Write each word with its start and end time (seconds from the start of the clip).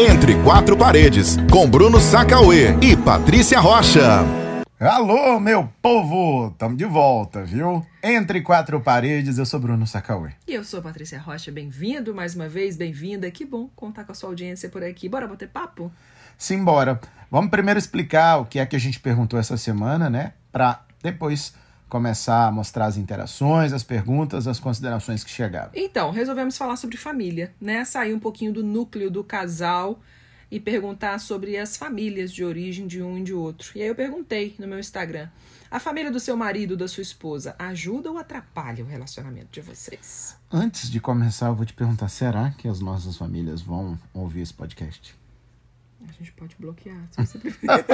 Entre 0.00 0.40
Quatro 0.44 0.76
Paredes, 0.76 1.36
com 1.50 1.68
Bruno 1.68 1.98
Sacauê 1.98 2.68
e 2.80 2.96
Patrícia 2.96 3.58
Rocha. 3.58 4.20
Alô, 4.78 5.40
meu 5.40 5.68
povo! 5.82 6.54
Tamo 6.56 6.76
de 6.76 6.84
volta, 6.84 7.44
viu? 7.44 7.84
Entre 8.00 8.40
Quatro 8.40 8.80
Paredes, 8.80 9.38
eu 9.38 9.44
sou 9.44 9.58
Bruno 9.58 9.88
Sacauê. 9.88 10.30
E 10.46 10.54
eu 10.54 10.62
sou 10.62 10.80
Patrícia 10.80 11.18
Rocha, 11.18 11.50
bem-vindo 11.50 12.14
mais 12.14 12.36
uma 12.36 12.48
vez, 12.48 12.76
bem-vinda. 12.76 13.28
Que 13.28 13.44
bom 13.44 13.68
contar 13.74 14.04
com 14.04 14.12
a 14.12 14.14
sua 14.14 14.28
audiência 14.28 14.68
por 14.68 14.84
aqui. 14.84 15.08
Bora 15.08 15.26
bater 15.26 15.48
papo? 15.48 15.90
Simbora. 16.38 17.00
Vamos 17.28 17.50
primeiro 17.50 17.76
explicar 17.76 18.36
o 18.36 18.44
que 18.44 18.60
é 18.60 18.66
que 18.66 18.76
a 18.76 18.80
gente 18.80 19.00
perguntou 19.00 19.36
essa 19.36 19.56
semana, 19.56 20.08
né? 20.08 20.32
Pra 20.52 20.80
depois 21.02 21.52
começar 21.88 22.46
a 22.46 22.52
mostrar 22.52 22.86
as 22.86 22.96
interações, 22.96 23.72
as 23.72 23.82
perguntas, 23.82 24.46
as 24.46 24.60
considerações 24.60 25.24
que 25.24 25.30
chegaram. 25.30 25.70
Então, 25.74 26.10
resolvemos 26.10 26.56
falar 26.56 26.76
sobre 26.76 26.96
família, 26.96 27.52
né? 27.60 27.84
Sair 27.84 28.14
um 28.14 28.20
pouquinho 28.20 28.52
do 28.52 28.62
núcleo 28.62 29.10
do 29.10 29.24
casal 29.24 30.00
e 30.50 30.58
perguntar 30.58 31.18
sobre 31.18 31.56
as 31.56 31.76
famílias 31.76 32.32
de 32.32 32.44
origem 32.44 32.86
de 32.86 33.02
um 33.02 33.18
e 33.18 33.22
de 33.22 33.34
outro. 33.34 33.72
E 33.74 33.82
aí 33.82 33.88
eu 33.88 33.94
perguntei 33.94 34.54
no 34.58 34.66
meu 34.66 34.78
Instagram: 34.78 35.28
a 35.70 35.78
família 35.78 36.10
do 36.10 36.20
seu 36.20 36.36
marido, 36.36 36.76
da 36.76 36.88
sua 36.88 37.02
esposa, 37.02 37.54
ajuda 37.58 38.10
ou 38.10 38.18
atrapalha 38.18 38.84
o 38.84 38.86
relacionamento 38.86 39.48
de 39.50 39.60
vocês? 39.60 40.36
Antes 40.50 40.90
de 40.90 41.00
começar, 41.00 41.48
eu 41.48 41.54
vou 41.54 41.66
te 41.66 41.74
perguntar: 41.74 42.08
será 42.08 42.50
que 42.50 42.68
as 42.68 42.80
nossas 42.80 43.16
famílias 43.16 43.60
vão 43.60 43.98
ouvir 44.14 44.40
esse 44.40 44.54
podcast? 44.54 45.17
A 46.08 46.12
gente 46.12 46.32
pode 46.32 46.56
bloquear, 46.58 46.96
se 47.10 47.24
você 47.24 47.38
preferir. 47.38 47.84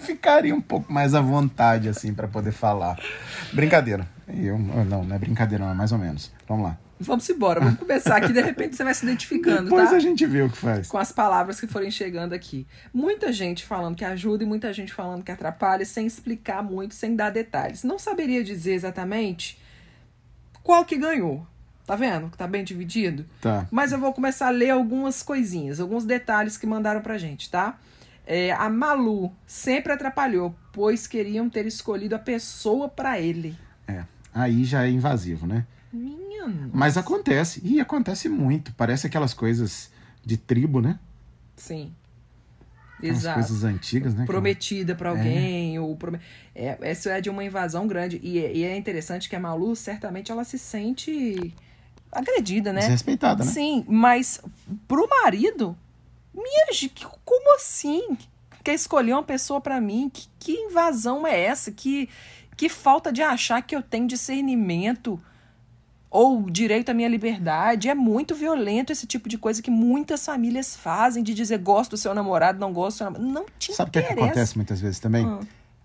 Ficaria 0.00 0.54
um 0.54 0.60
pouco 0.60 0.92
mais 0.92 1.14
à 1.14 1.20
vontade, 1.20 1.88
assim, 1.88 2.14
para 2.14 2.28
poder 2.28 2.52
falar. 2.52 2.98
Brincadeira. 3.52 4.08
Eu, 4.28 4.58
não, 4.58 5.04
não 5.04 5.16
é 5.16 5.18
brincadeira, 5.18 5.64
não, 5.64 5.72
é 5.72 5.74
mais 5.74 5.92
ou 5.92 5.98
menos. 5.98 6.32
Vamos 6.48 6.64
lá. 6.64 6.78
Vamos 7.02 7.28
embora, 7.28 7.58
vamos 7.58 7.80
começar 7.80 8.16
aqui, 8.16 8.32
de 8.32 8.40
repente 8.40 8.76
você 8.76 8.84
vai 8.84 8.94
se 8.94 9.04
identificando, 9.04 9.64
Depois 9.64 9.90
tá? 9.90 9.96
a 9.96 9.98
gente 9.98 10.24
vê 10.24 10.42
o 10.42 10.48
que 10.48 10.56
faz. 10.56 10.86
Com 10.86 10.98
as 10.98 11.10
palavras 11.10 11.58
que 11.58 11.66
forem 11.66 11.90
chegando 11.90 12.32
aqui. 12.32 12.64
Muita 12.94 13.32
gente 13.32 13.64
falando 13.64 13.96
que 13.96 14.04
ajuda 14.04 14.44
e 14.44 14.46
muita 14.46 14.72
gente 14.72 14.92
falando 14.92 15.24
que 15.24 15.32
atrapalha, 15.32 15.84
sem 15.84 16.06
explicar 16.06 16.62
muito, 16.62 16.94
sem 16.94 17.16
dar 17.16 17.30
detalhes. 17.30 17.82
Não 17.82 17.98
saberia 17.98 18.44
dizer 18.44 18.74
exatamente 18.74 19.58
qual 20.62 20.84
que 20.84 20.96
ganhou. 20.96 21.44
Tá 21.86 21.96
vendo? 21.96 22.30
Que 22.30 22.36
tá 22.38 22.46
bem 22.46 22.62
dividido? 22.64 23.26
Tá. 23.40 23.66
Mas 23.70 23.90
eu 23.92 23.98
vou 23.98 24.12
começar 24.12 24.46
a 24.46 24.50
ler 24.50 24.70
algumas 24.70 25.22
coisinhas, 25.22 25.80
alguns 25.80 26.04
detalhes 26.04 26.56
que 26.56 26.66
mandaram 26.66 27.00
pra 27.00 27.18
gente, 27.18 27.50
tá? 27.50 27.78
É, 28.24 28.52
a 28.52 28.70
Malu 28.70 29.32
sempre 29.46 29.92
atrapalhou, 29.92 30.54
pois 30.72 31.06
queriam 31.08 31.50
ter 31.50 31.66
escolhido 31.66 32.14
a 32.14 32.18
pessoa 32.20 32.88
pra 32.88 33.20
ele. 33.20 33.56
É. 33.88 34.04
Aí 34.32 34.64
já 34.64 34.84
é 34.86 34.90
invasivo, 34.90 35.46
né? 35.46 35.66
Minha 35.92 36.46
nossa. 36.46 36.70
Mas 36.72 36.96
acontece. 36.96 37.60
E 37.64 37.80
acontece 37.80 38.28
muito. 38.28 38.72
Parece 38.74 39.08
aquelas 39.08 39.34
coisas 39.34 39.90
de 40.24 40.36
tribo, 40.36 40.80
né? 40.80 40.98
Sim. 41.56 41.92
Aquelas 42.98 43.18
Exato. 43.18 43.34
coisas 43.40 43.64
antigas, 43.64 44.14
né? 44.14 44.24
prometida 44.24 44.94
pra 44.94 45.10
alguém, 45.10 45.76
ou 45.80 45.96
prome... 45.96 46.20
é, 46.54 46.78
isso 46.92 47.08
é 47.08 47.20
de 47.20 47.28
uma 47.28 47.42
invasão 47.42 47.88
grande. 47.88 48.20
E, 48.22 48.38
é- 48.38 48.54
e 48.54 48.62
é 48.62 48.76
interessante 48.76 49.28
que 49.28 49.34
a 49.34 49.40
Malu, 49.40 49.74
certamente, 49.74 50.30
ela 50.30 50.44
se 50.44 50.56
sente 50.56 51.52
agredida, 52.12 52.72
né? 52.72 52.82
Desrespeitada, 52.82 53.44
né? 53.44 53.50
Sim, 53.50 53.84
mas 53.88 54.40
pro 54.86 55.08
marido, 55.08 55.76
minha 56.34 56.72
gente, 56.72 57.06
como 57.24 57.56
assim? 57.56 58.16
Quer 58.62 58.74
escolher 58.74 59.14
uma 59.14 59.22
pessoa 59.22 59.60
pra 59.60 59.80
mim? 59.80 60.08
Que, 60.12 60.28
que 60.38 60.52
invasão 60.52 61.26
é 61.26 61.40
essa? 61.40 61.72
Que, 61.72 62.08
que 62.56 62.68
falta 62.68 63.10
de 63.10 63.22
achar 63.22 63.60
que 63.62 63.74
eu 63.74 63.82
tenho 63.82 64.06
discernimento 64.06 65.20
ou 66.12 66.48
direito 66.48 66.90
à 66.90 66.94
minha 66.94 67.08
liberdade. 67.08 67.88
É 67.88 67.94
muito 67.94 68.34
violento 68.34 68.92
esse 68.92 69.06
tipo 69.06 69.28
de 69.28 69.38
coisa 69.38 69.62
que 69.62 69.70
muitas 69.70 70.24
famílias 70.24 70.76
fazem, 70.76 71.22
de 71.22 71.32
dizer 71.32 71.58
gosto 71.58 71.92
do 71.92 71.96
seu 71.96 72.14
namorado, 72.14 72.60
não 72.60 72.72
gosto 72.72 72.96
do 72.96 72.98
seu 72.98 73.04
namorado. 73.06 73.32
Não 73.32 73.46
te 73.58 73.72
Sabe 73.72 73.88
o 73.88 73.92
que, 73.92 73.98
é 73.98 74.02
que 74.02 74.12
acontece 74.12 74.56
muitas 74.56 74.80
vezes 74.80 75.00
também? 75.00 75.24
Ah. 75.26 75.40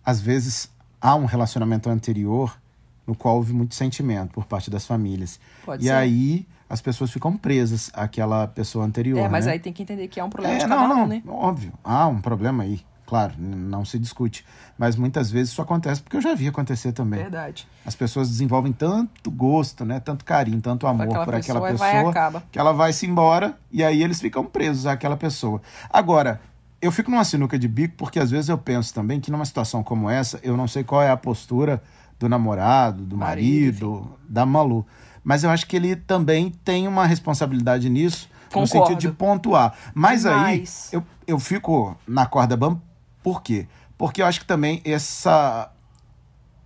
Às 0.06 0.20
vezes 0.20 0.70
há 1.00 1.16
um 1.16 1.26
relacionamento 1.26 1.90
anterior 1.90 2.60
no 3.08 3.16
qual 3.16 3.36
houve 3.36 3.54
muito 3.54 3.74
sentimento 3.74 4.34
por 4.34 4.46
parte 4.46 4.70
das 4.70 4.86
famílias. 4.86 5.40
Pode 5.66 5.84
e 5.84 5.88
ser. 5.88 5.94
aí 5.94 6.46
as 6.70 6.82
pessoas 6.82 7.10
ficam 7.10 7.38
presas 7.38 7.90
àquela 7.94 8.46
pessoa 8.48 8.86
anterior. 8.86 9.20
É, 9.20 9.30
mas 9.30 9.46
né? 9.46 9.54
aí 9.54 9.60
tem 9.60 9.72
que 9.72 9.84
entender 9.84 10.08
que 10.10 10.20
é 10.20 10.24
um 10.24 10.30
problema 10.30 10.56
É, 10.56 10.60
de 10.60 10.68
cada 10.68 10.88
não, 10.88 10.96
um, 10.96 10.98
não, 11.00 11.08
né? 11.08 11.24
óbvio. 11.26 11.72
Há 11.84 12.08
um 12.08 12.20
problema 12.20 12.64
aí. 12.64 12.82
Claro, 13.06 13.36
não 13.40 13.86
se 13.86 13.98
discute. 13.98 14.46
Mas 14.78 14.98
muitas 14.98 15.32
vezes 15.32 15.54
isso 15.54 15.62
acontece 15.62 16.02
porque 16.02 16.18
eu 16.18 16.22
já 16.22 16.36
vi 16.36 16.50
acontecer 16.50 16.92
também. 16.92 17.22
Verdade. 17.22 17.66
As 17.86 17.96
pessoas 17.96 18.28
desenvolvem 18.28 18.74
tanto 18.74 19.32
gosto, 19.32 19.86
né? 19.86 20.02
Tanto 20.02 20.26
carinho, 20.26 20.60
tanto 20.60 20.86
amor 20.86 21.08
aquela 21.08 21.24
por 21.24 21.36
aquela 21.36 21.62
pessoa, 21.62 21.90
pessoa 21.90 22.12
vai 22.12 22.42
que 22.52 22.60
ela 22.60 22.74
vai 22.74 22.92
se 22.92 23.08
embora 23.08 23.58
e 23.72 23.82
aí 23.82 24.04
eles 24.04 24.20
ficam 24.20 24.44
presos 24.44 24.86
àquela 24.86 25.16
pessoa. 25.16 25.62
Agora, 25.90 26.42
eu 26.82 26.92
fico 26.92 27.10
numa 27.10 27.24
sinuca 27.24 27.58
de 27.58 27.68
bico 27.68 27.96
porque 27.98 28.20
às 28.20 28.30
vezes 28.30 28.50
eu 28.50 28.58
penso 28.58 28.94
também 28.94 29.22
que 29.22 29.32
numa 29.32 29.46
situação 29.46 29.82
como 29.82 30.10
essa, 30.10 30.38
eu 30.44 30.58
não 30.58 30.68
sei 30.68 30.84
qual 30.84 31.02
é 31.02 31.10
a 31.10 31.16
postura 31.16 31.82
do 32.20 32.28
namorado, 32.30 33.04
do 33.06 33.16
Marido, 33.18 33.90
marido, 33.92 34.18
da 34.28 34.46
Malu. 34.46 34.86
Mas 35.24 35.44
eu 35.44 35.50
acho 35.50 35.68
que 35.68 35.76
ele 35.76 35.96
também 35.96 36.50
tem 36.64 36.88
uma 36.88 37.06
responsabilidade 37.06 37.90
nisso, 37.90 38.30
no 38.46 38.62
Concordo. 38.62 38.88
sentido 38.88 39.00
de 39.00 39.12
pontuar. 39.12 39.74
Mas 39.94 40.26
aí 40.26 40.64
eu, 40.92 41.04
eu 41.28 41.38
fico 41.40 41.96
na 42.08 42.26
corda 42.26 42.56
bamba, 42.56 42.82
por 43.22 43.42
quê? 43.42 43.68
Porque 43.98 44.22
eu 44.22 44.26
acho 44.26 44.40
que 44.40 44.46
também 44.46 44.82
essa 44.86 45.70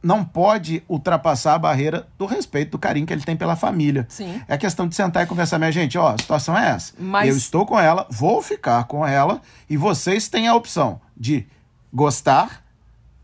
não 0.04 0.24
pode 0.26 0.84
ultrapassar 0.90 1.54
a 1.54 1.60
barreira 1.60 2.08
do 2.18 2.26
respeito, 2.26 2.72
do 2.72 2.80
carinho 2.80 3.06
que 3.06 3.14
ele 3.14 3.24
tem 3.24 3.36
pela 3.38 3.56
família. 3.56 4.06
Sim. 4.10 4.42
É 4.48 4.58
questão 4.58 4.88
de 4.88 4.96
sentar 4.96 5.24
e 5.24 5.28
conversar, 5.28 5.60
minha 5.60 5.72
gente, 5.72 5.96
ó, 5.98 6.10
a 6.14 6.18
situação 6.18 6.58
é 6.58 6.70
essa. 6.70 6.94
Mas- 7.00 7.30
Eu 7.30 7.38
estou 7.38 7.66
com 7.68 7.80
ela, 7.80 8.08
vou 8.10 8.42
ficar 8.42 8.84
com 8.86 9.06
ela, 9.06 9.42
e 9.70 9.78
vocês 9.78 10.28
têm 10.28 10.48
a 10.48 10.56
opção 10.56 11.00
de 11.16 11.46
gostar. 11.94 12.64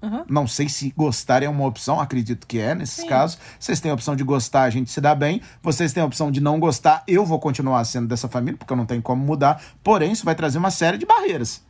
Uhum. 0.01 0.23
Não 0.29 0.45
sei 0.47 0.69
se 0.69 0.93
gostar 0.95 1.41
é 1.41 1.49
uma 1.49 1.65
opção, 1.65 1.99
acredito 1.99 2.45
que 2.45 2.59
é 2.59 2.75
nesses 2.75 2.97
Sim. 3.01 3.07
casos. 3.07 3.39
Vocês 3.59 3.79
têm 3.79 3.89
a 3.89 3.93
opção 3.93 4.15
de 4.15 4.23
gostar, 4.23 4.63
a 4.63 4.69
gente 4.69 4.91
se 4.91 5.01
dá 5.01 5.15
bem. 5.15 5.41
Vocês 5.61 5.91
têm 5.91 6.03
a 6.03 6.05
opção 6.05 6.31
de 6.31 6.39
não 6.39 6.59
gostar, 6.59 7.03
eu 7.07 7.25
vou 7.25 7.39
continuar 7.39 7.83
sendo 7.85 8.07
dessa 8.07 8.27
família, 8.27 8.57
porque 8.57 8.71
eu 8.71 8.77
não 8.77 8.85
tenho 8.85 9.01
como 9.01 9.25
mudar. 9.25 9.61
Porém, 9.83 10.11
isso 10.11 10.23
vai 10.23 10.35
trazer 10.35 10.59
uma 10.59 10.69
série 10.69 10.97
de 10.99 11.05
barreiras. 11.05 11.65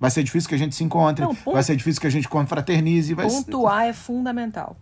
Vai 0.00 0.10
ser 0.10 0.22
difícil 0.24 0.48
que 0.48 0.54
a 0.54 0.58
gente 0.58 0.74
se 0.74 0.82
encontre, 0.82 1.24
Não, 1.24 1.34
ponto- 1.34 1.54
vai 1.54 1.62
ser 1.62 1.76
difícil 1.76 2.00
que 2.00 2.06
a 2.06 2.10
gente 2.10 2.28
confraternize. 2.28 3.14
Vai 3.14 3.28
ser- 3.30 3.44
Pontuar 3.44 3.84
é 3.84 3.92
fundamental. 3.92 4.76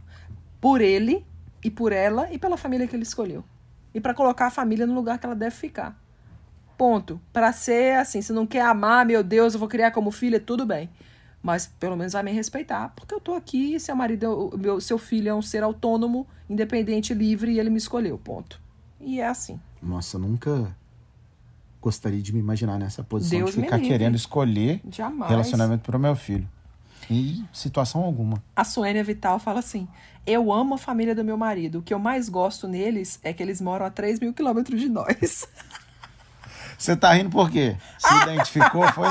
Por 0.60 0.80
ele 0.80 1.26
e 1.62 1.70
por 1.70 1.92
ela 1.92 2.28
e 2.32 2.38
pela 2.38 2.56
família 2.56 2.86
que 2.86 2.96
ele 2.96 3.02
escolheu. 3.02 3.44
E 3.92 4.00
pra 4.00 4.14
colocar 4.14 4.46
a 4.46 4.50
família 4.50 4.86
no 4.86 4.94
lugar 4.94 5.18
que 5.18 5.26
ela 5.26 5.34
deve 5.34 5.54
ficar. 5.54 5.94
Ponto. 6.76 7.20
Pra 7.32 7.52
ser 7.52 7.96
assim, 7.96 8.22
se 8.22 8.32
não 8.32 8.46
quer 8.46 8.62
amar, 8.62 9.04
meu 9.04 9.22
Deus, 9.22 9.54
eu 9.54 9.60
vou 9.60 9.68
criar 9.68 9.90
como 9.90 10.10
filha, 10.10 10.38
tudo 10.40 10.64
bem. 10.64 10.88
Mas 11.42 11.66
pelo 11.66 11.96
menos 11.96 12.12
vai 12.12 12.22
me 12.22 12.32
respeitar, 12.32 12.92
porque 12.96 13.14
eu 13.14 13.20
tô 13.20 13.34
aqui 13.34 13.74
e 13.74 13.80
seu 13.80 13.94
marido, 13.94 14.52
meu, 14.58 14.80
seu 14.80 14.98
filho 14.98 15.28
é 15.28 15.34
um 15.34 15.42
ser 15.42 15.62
autônomo, 15.62 16.26
independente, 16.50 17.14
livre 17.14 17.52
e 17.52 17.60
ele 17.60 17.70
me 17.70 17.78
escolheu, 17.78 18.18
ponto. 18.18 18.60
E 19.00 19.20
é 19.20 19.28
assim. 19.28 19.60
Nossa, 19.80 20.18
nunca 20.18 20.76
gostaria 21.80 22.20
de 22.20 22.32
me 22.32 22.40
imaginar 22.40 22.78
nessa 22.78 23.04
posição 23.04 23.38
Deus 23.38 23.54
de 23.54 23.62
ficar 23.62 23.78
querendo 23.78 24.16
escolher 24.16 24.80
Jamais. 24.90 25.30
relacionamento 25.30 25.84
para 25.84 25.96
o 25.96 26.00
meu 26.00 26.16
filho. 26.16 26.48
Em 27.10 27.48
situação 27.52 28.02
alguma. 28.02 28.42
A 28.54 28.64
Suênia 28.64 29.02
Vital 29.02 29.38
fala 29.38 29.60
assim: 29.60 29.88
Eu 30.26 30.52
amo 30.52 30.74
a 30.74 30.78
família 30.78 31.14
do 31.14 31.24
meu 31.24 31.38
marido. 31.38 31.78
O 31.78 31.82
que 31.82 31.94
eu 31.94 31.98
mais 31.98 32.28
gosto 32.28 32.68
neles 32.68 33.18
é 33.22 33.32
que 33.32 33.42
eles 33.42 33.60
moram 33.60 33.86
a 33.86 33.90
3 33.90 34.20
mil 34.20 34.34
quilômetros 34.34 34.78
de 34.78 34.88
nós. 34.88 35.46
Você 36.76 36.94
tá 36.96 37.12
rindo 37.12 37.30
por 37.30 37.50
quê? 37.50 37.76
Se 37.98 38.14
identificou, 38.22 38.86
foi? 38.92 39.08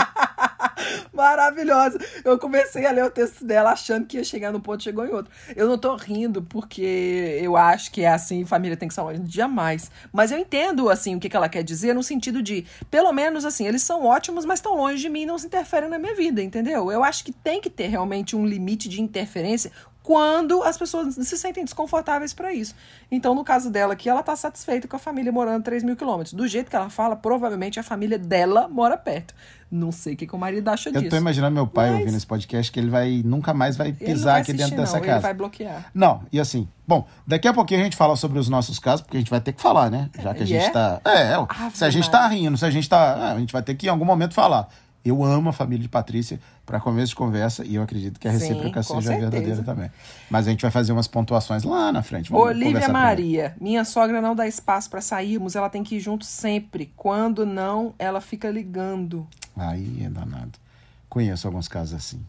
Maravilhosa. 1.17 1.97
Eu 2.23 2.38
comecei 2.38 2.85
a 2.85 2.91
ler 2.91 3.03
o 3.05 3.09
texto 3.09 3.44
dela 3.44 3.72
achando 3.72 4.05
que 4.05 4.17
ia 4.17 4.23
chegar 4.23 4.51
num 4.51 4.59
ponto, 4.59 4.83
chegou 4.83 5.03
em 5.03 5.09
outro. 5.09 5.31
Eu 5.55 5.67
não 5.67 5.75
tô 5.75 5.95
rindo 5.95 6.44
porque 6.44 7.39
eu 7.41 7.57
acho 7.57 7.91
que 7.91 8.03
é 8.03 8.09
assim, 8.09 8.45
família 8.45 8.78
tem 8.78 8.88
que 8.88 8.94
salvar. 8.94 9.16
Jamais. 9.25 9.89
Mas 10.13 10.31
eu 10.31 10.38
entendo, 10.38 10.89
assim, 10.91 11.16
o 11.16 11.19
que, 11.19 11.28
que 11.28 11.35
ela 11.35 11.50
quer 11.50 11.63
dizer 11.63 11.95
no 11.95 12.03
sentido 12.03 12.44
de, 12.44 12.67
pelo 12.91 13.11
menos, 13.11 13.45
assim, 13.45 13.66
eles 13.66 13.81
são 13.81 14.05
ótimos, 14.05 14.46
mas 14.46 14.59
estão 14.59 14.75
longe 14.75 15.02
de 15.02 15.09
mim 15.09 15.23
e 15.23 15.25
não 15.25 15.40
se 15.40 15.47
interferem 15.47 15.90
na 15.90 15.97
minha 15.97 16.14
vida, 16.14 16.40
entendeu? 16.40 16.91
Eu 16.91 17.03
acho 17.03 17.25
que 17.25 17.31
tem 17.31 17.59
que 17.59 17.69
ter 17.69 17.87
realmente 17.87 18.35
um 18.35 18.46
limite 18.46 18.87
de 18.87 19.02
interferência 19.02 19.72
quando 20.07 20.63
as 20.63 20.77
pessoas 20.77 21.15
se 21.15 21.37
sentem 21.37 21.65
desconfortáveis 21.65 22.33
para 22.33 22.53
isso. 22.53 22.73
Então, 23.11 23.35
no 23.35 23.43
caso 23.43 23.69
dela 23.69 23.91
aqui, 23.91 24.07
ela 24.07 24.23
tá 24.23 24.37
satisfeita 24.37 24.87
com 24.87 24.95
a 24.95 24.99
família 24.99 25.33
morando 25.33 25.61
3 25.65 25.83
mil 25.83 25.97
quilômetros. 25.97 26.31
Do 26.31 26.47
jeito 26.47 26.69
que 26.69 26.77
ela 26.77 26.89
fala, 26.89 27.13
provavelmente 27.13 27.77
a 27.77 27.83
família 27.83 28.17
dela 28.17 28.69
mora 28.69 28.95
perto. 28.95 29.35
Não 29.69 29.91
sei 29.91 30.13
o 30.13 30.15
que, 30.15 30.25
que 30.25 30.33
o 30.33 30.37
marido 30.37 30.65
acha 30.69 30.89
disso. 30.89 31.03
Eu 31.03 31.09
tô 31.09 31.17
imaginando 31.17 31.53
meu 31.53 31.67
pai 31.67 31.89
Mas- 31.89 31.99
ouvindo 31.99 32.15
esse 32.15 32.25
podcast 32.25 32.71
que 32.71 32.79
ele 32.79 32.89
vai 32.89 33.21
nunca 33.25 33.53
mais 33.53 33.75
vai 33.75 33.91
pisar 33.91 34.31
vai 34.31 34.41
aqui 34.41 34.51
assistir, 34.51 34.63
dentro 34.63 34.77
dessa 34.77 34.97
não, 34.97 35.01
casa. 35.01 35.15
Ele 35.17 35.21
vai 35.23 35.33
bloquear. 35.33 35.91
Não, 35.93 36.23
e 36.31 36.39
assim, 36.39 36.69
bom, 36.87 37.05
daqui 37.27 37.45
a 37.45 37.53
pouquinho 37.53 37.81
a 37.81 37.83
gente 37.83 37.97
fala 37.97 38.15
sobre 38.15 38.39
os 38.39 38.47
nossos 38.47 38.79
casos, 38.79 39.01
porque 39.01 39.17
a 39.17 39.19
gente 39.19 39.29
vai 39.29 39.41
ter 39.41 39.51
que 39.51 39.61
falar, 39.61 39.91
né? 39.91 40.09
Já 40.17 40.33
que 40.33 40.43
a 40.43 40.45
gente 40.45 40.67
é? 40.67 40.69
tá. 40.69 41.01
É, 41.03 41.33
é, 41.33 41.33
Ave 41.33 41.77
se 41.77 41.83
a 41.83 41.89
gente 41.89 42.09
tá 42.09 42.25
rindo, 42.29 42.57
se 42.57 42.65
a 42.65 42.69
gente 42.69 42.87
tá. 42.87 43.17
é, 43.19 43.31
a 43.33 43.39
gente 43.39 43.51
vai 43.51 43.61
ter 43.61 43.75
que 43.75 43.87
em 43.87 43.89
algum 43.89 44.05
momento 44.05 44.33
falar. 44.33 44.69
Eu 45.07 45.23
amo 45.23 45.49
a 45.49 45.53
família 45.53 45.81
de 45.81 45.87
Patrícia 45.89 46.39
para 46.65 46.79
começo 46.79 47.09
de 47.09 47.15
conversa 47.15 47.63
e 47.65 47.75
eu 47.75 47.83
acredito 47.83 48.19
que 48.19 48.27
a 48.27 48.31
Sim, 48.33 48.37
recíproca 48.39 48.83
com 48.83 48.95
seja 48.95 49.01
certeza. 49.01 49.29
verdadeira 49.29 49.63
também. 49.63 49.91
Mas 50.29 50.47
a 50.47 50.49
gente 50.49 50.61
vai 50.61 50.71
fazer 50.71 50.91
umas 50.91 51.07
pontuações 51.07 51.63
lá 51.63 51.91
na 51.91 52.03
frente. 52.03 52.29
Vamos 52.29 52.47
Olivia 52.47 52.65
conversar 52.65 52.85
primeiro. 52.87 53.07
Maria, 53.07 53.55
minha 53.61 53.85
sogra 53.85 54.21
não 54.21 54.35
dá 54.35 54.47
espaço 54.47 54.89
pra 54.89 54.99
sairmos, 54.99 55.55
ela 55.55 55.69
tem 55.69 55.83
que 55.83 55.95
ir 55.95 55.99
junto 55.99 56.25
sempre. 56.25 56.91
Quando 56.97 57.45
não, 57.45 57.93
ela 57.97 58.19
fica 58.19 58.49
ligando. 58.49 59.25
Aí 59.55 60.03
é 60.03 60.09
danado. 60.09 60.59
Conheço 61.07 61.47
alguns 61.47 61.67
casos 61.67 61.93
assim. 61.93 62.19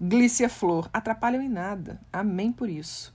Glícia 0.00 0.48
Flor, 0.48 0.90
atrapalham 0.92 1.40
em 1.40 1.48
nada. 1.48 2.00
Amém 2.12 2.52
por 2.52 2.68
isso. 2.68 3.13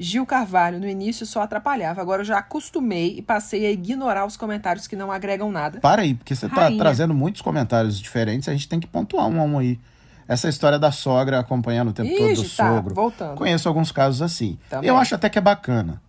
Gil 0.00 0.24
Carvalho, 0.24 0.78
no 0.78 0.86
início 0.86 1.26
só 1.26 1.42
atrapalhava, 1.42 2.00
agora 2.00 2.20
eu 2.22 2.24
já 2.24 2.38
acostumei 2.38 3.16
e 3.18 3.22
passei 3.22 3.66
a 3.66 3.70
ignorar 3.70 4.24
os 4.24 4.36
comentários 4.36 4.86
que 4.86 4.94
não 4.94 5.10
agregam 5.10 5.50
nada. 5.50 5.80
Para 5.80 6.02
aí, 6.02 6.14
porque 6.14 6.36
você 6.36 6.48
tá 6.48 6.62
Rainha. 6.62 6.78
trazendo 6.78 7.12
muitos 7.12 7.42
comentários 7.42 7.98
diferentes, 7.98 8.48
a 8.48 8.52
gente 8.52 8.68
tem 8.68 8.78
que 8.78 8.86
pontuar 8.86 9.26
um 9.26 9.40
a 9.40 9.44
um 9.44 9.58
aí. 9.58 9.80
Essa 10.28 10.48
história 10.48 10.78
da 10.78 10.92
sogra 10.92 11.40
acompanhando 11.40 11.88
o 11.88 11.92
tempo 11.92 12.10
todo 12.10 12.34
do 12.34 12.42
Ixi, 12.42 12.56
tá, 12.56 12.74
sogro. 12.76 12.94
voltando. 12.94 13.34
Conheço 13.36 13.66
alguns 13.66 13.90
casos 13.90 14.22
assim. 14.22 14.58
Também. 14.70 14.88
Eu 14.88 14.96
acho 14.96 15.14
até 15.14 15.28
que 15.28 15.38
é 15.38 15.40
bacana. 15.40 16.00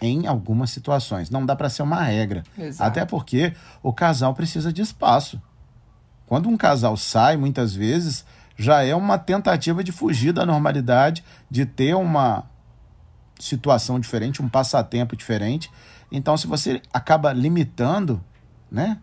Em 0.00 0.26
algumas 0.28 0.70
situações. 0.70 1.28
Não 1.28 1.44
dá 1.44 1.56
pra 1.56 1.68
ser 1.68 1.82
uma 1.82 2.00
regra. 2.02 2.44
Exato. 2.56 2.88
Até 2.88 3.04
porque 3.04 3.52
o 3.82 3.92
casal 3.92 4.32
precisa 4.32 4.72
de 4.72 4.80
espaço. 4.80 5.42
Quando 6.24 6.48
um 6.48 6.56
casal 6.56 6.96
sai, 6.96 7.36
muitas 7.36 7.74
vezes, 7.74 8.24
já 8.56 8.84
é 8.84 8.94
uma 8.94 9.18
tentativa 9.18 9.82
de 9.82 9.90
fugir 9.90 10.32
da 10.32 10.46
normalidade, 10.46 11.24
de 11.50 11.66
ter 11.66 11.96
uma 11.96 12.44
situação 13.40 13.98
diferente, 13.98 14.42
um 14.42 14.48
passatempo 14.48 15.16
diferente. 15.16 15.70
Então, 16.12 16.36
se 16.36 16.46
você 16.46 16.80
acaba 16.92 17.32
limitando, 17.32 18.22
né? 18.70 18.98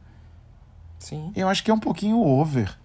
Sim. 1.00 1.32
Eu 1.36 1.48
acho 1.48 1.64
que 1.64 1.72
é 1.72 1.74
um 1.74 1.80
pouquinho 1.80 2.20
over. 2.20 2.78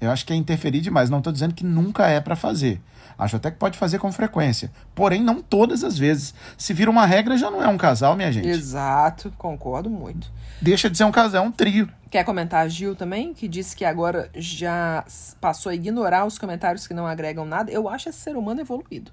Eu 0.00 0.10
acho 0.10 0.24
que 0.24 0.32
é 0.32 0.36
interferir 0.36 0.80
demais. 0.80 1.10
Não 1.10 1.18
estou 1.18 1.32
dizendo 1.32 1.54
que 1.54 1.64
nunca 1.64 2.06
é 2.06 2.20
para 2.20 2.36
fazer. 2.36 2.80
Acho 3.18 3.36
até 3.36 3.50
que 3.50 3.56
pode 3.56 3.76
fazer 3.76 3.98
com 3.98 4.12
frequência. 4.12 4.70
Porém, 4.94 5.22
não 5.22 5.42
todas 5.42 5.82
as 5.82 5.98
vezes. 5.98 6.32
Se 6.56 6.72
vira 6.72 6.88
uma 6.88 7.04
regra, 7.04 7.36
já 7.36 7.50
não 7.50 7.60
é 7.60 7.66
um 7.66 7.76
casal, 7.76 8.14
minha 8.14 8.30
gente. 8.30 8.46
Exato, 8.46 9.32
concordo 9.36 9.90
muito. 9.90 10.30
Deixa 10.62 10.88
de 10.88 10.96
ser 10.96 11.04
um 11.04 11.10
casal, 11.10 11.44
é 11.44 11.46
um 11.48 11.50
trio. 11.50 11.88
Quer 12.10 12.24
comentar 12.24 12.64
a 12.64 12.68
Gil 12.68 12.94
também, 12.94 13.34
que 13.34 13.48
disse 13.48 13.74
que 13.74 13.84
agora 13.84 14.30
já 14.36 15.04
passou 15.40 15.70
a 15.70 15.74
ignorar 15.74 16.24
os 16.26 16.38
comentários 16.38 16.86
que 16.86 16.94
não 16.94 17.06
agregam 17.06 17.44
nada? 17.44 17.72
Eu 17.72 17.88
acho 17.88 18.08
esse 18.08 18.18
ser 18.18 18.36
humano 18.36 18.60
evoluído. 18.60 19.10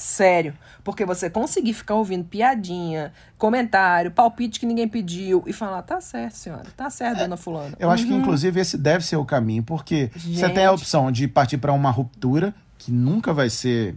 Sério. 0.00 0.54
Porque 0.82 1.04
você 1.04 1.28
conseguir 1.28 1.74
ficar 1.74 1.94
ouvindo 1.94 2.24
piadinha, 2.24 3.12
comentário, 3.36 4.10
palpite 4.10 4.58
que 4.58 4.64
ninguém 4.64 4.88
pediu 4.88 5.44
e 5.46 5.52
falar, 5.52 5.82
tá 5.82 6.00
certo, 6.00 6.34
senhora, 6.36 6.64
tá 6.76 6.88
certo, 6.88 7.18
dona 7.18 7.36
Fulana. 7.36 7.76
Eu 7.78 7.90
acho 7.90 8.06
que, 8.06 8.12
Uhum. 8.12 8.20
inclusive, 8.20 8.58
esse 8.60 8.78
deve 8.78 9.04
ser 9.04 9.16
o 9.16 9.24
caminho, 9.26 9.62
porque 9.62 10.10
você 10.14 10.18
Gente. 10.46 10.54
tem 10.54 10.64
a 10.64 10.72
opção 10.72 11.12
de 11.12 11.28
partir 11.28 11.58
para 11.58 11.72
uma 11.72 11.90
ruptura, 11.90 12.54
que 12.78 12.90
nunca 12.90 13.34
vai 13.34 13.50
ser 13.50 13.94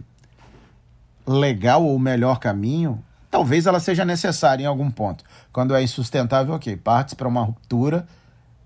legal 1.26 1.82
ou 1.82 1.96
o 1.96 1.98
melhor 1.98 2.38
caminho. 2.38 3.02
Talvez 3.30 3.66
ela 3.66 3.80
seja 3.80 4.04
necessária 4.04 4.62
em 4.62 4.66
algum 4.66 4.90
ponto. 4.90 5.24
Quando 5.52 5.74
é 5.74 5.82
insustentável, 5.82 6.54
ok, 6.54 6.76
parte 6.76 7.16
para 7.16 7.26
uma 7.26 7.42
ruptura. 7.42 8.06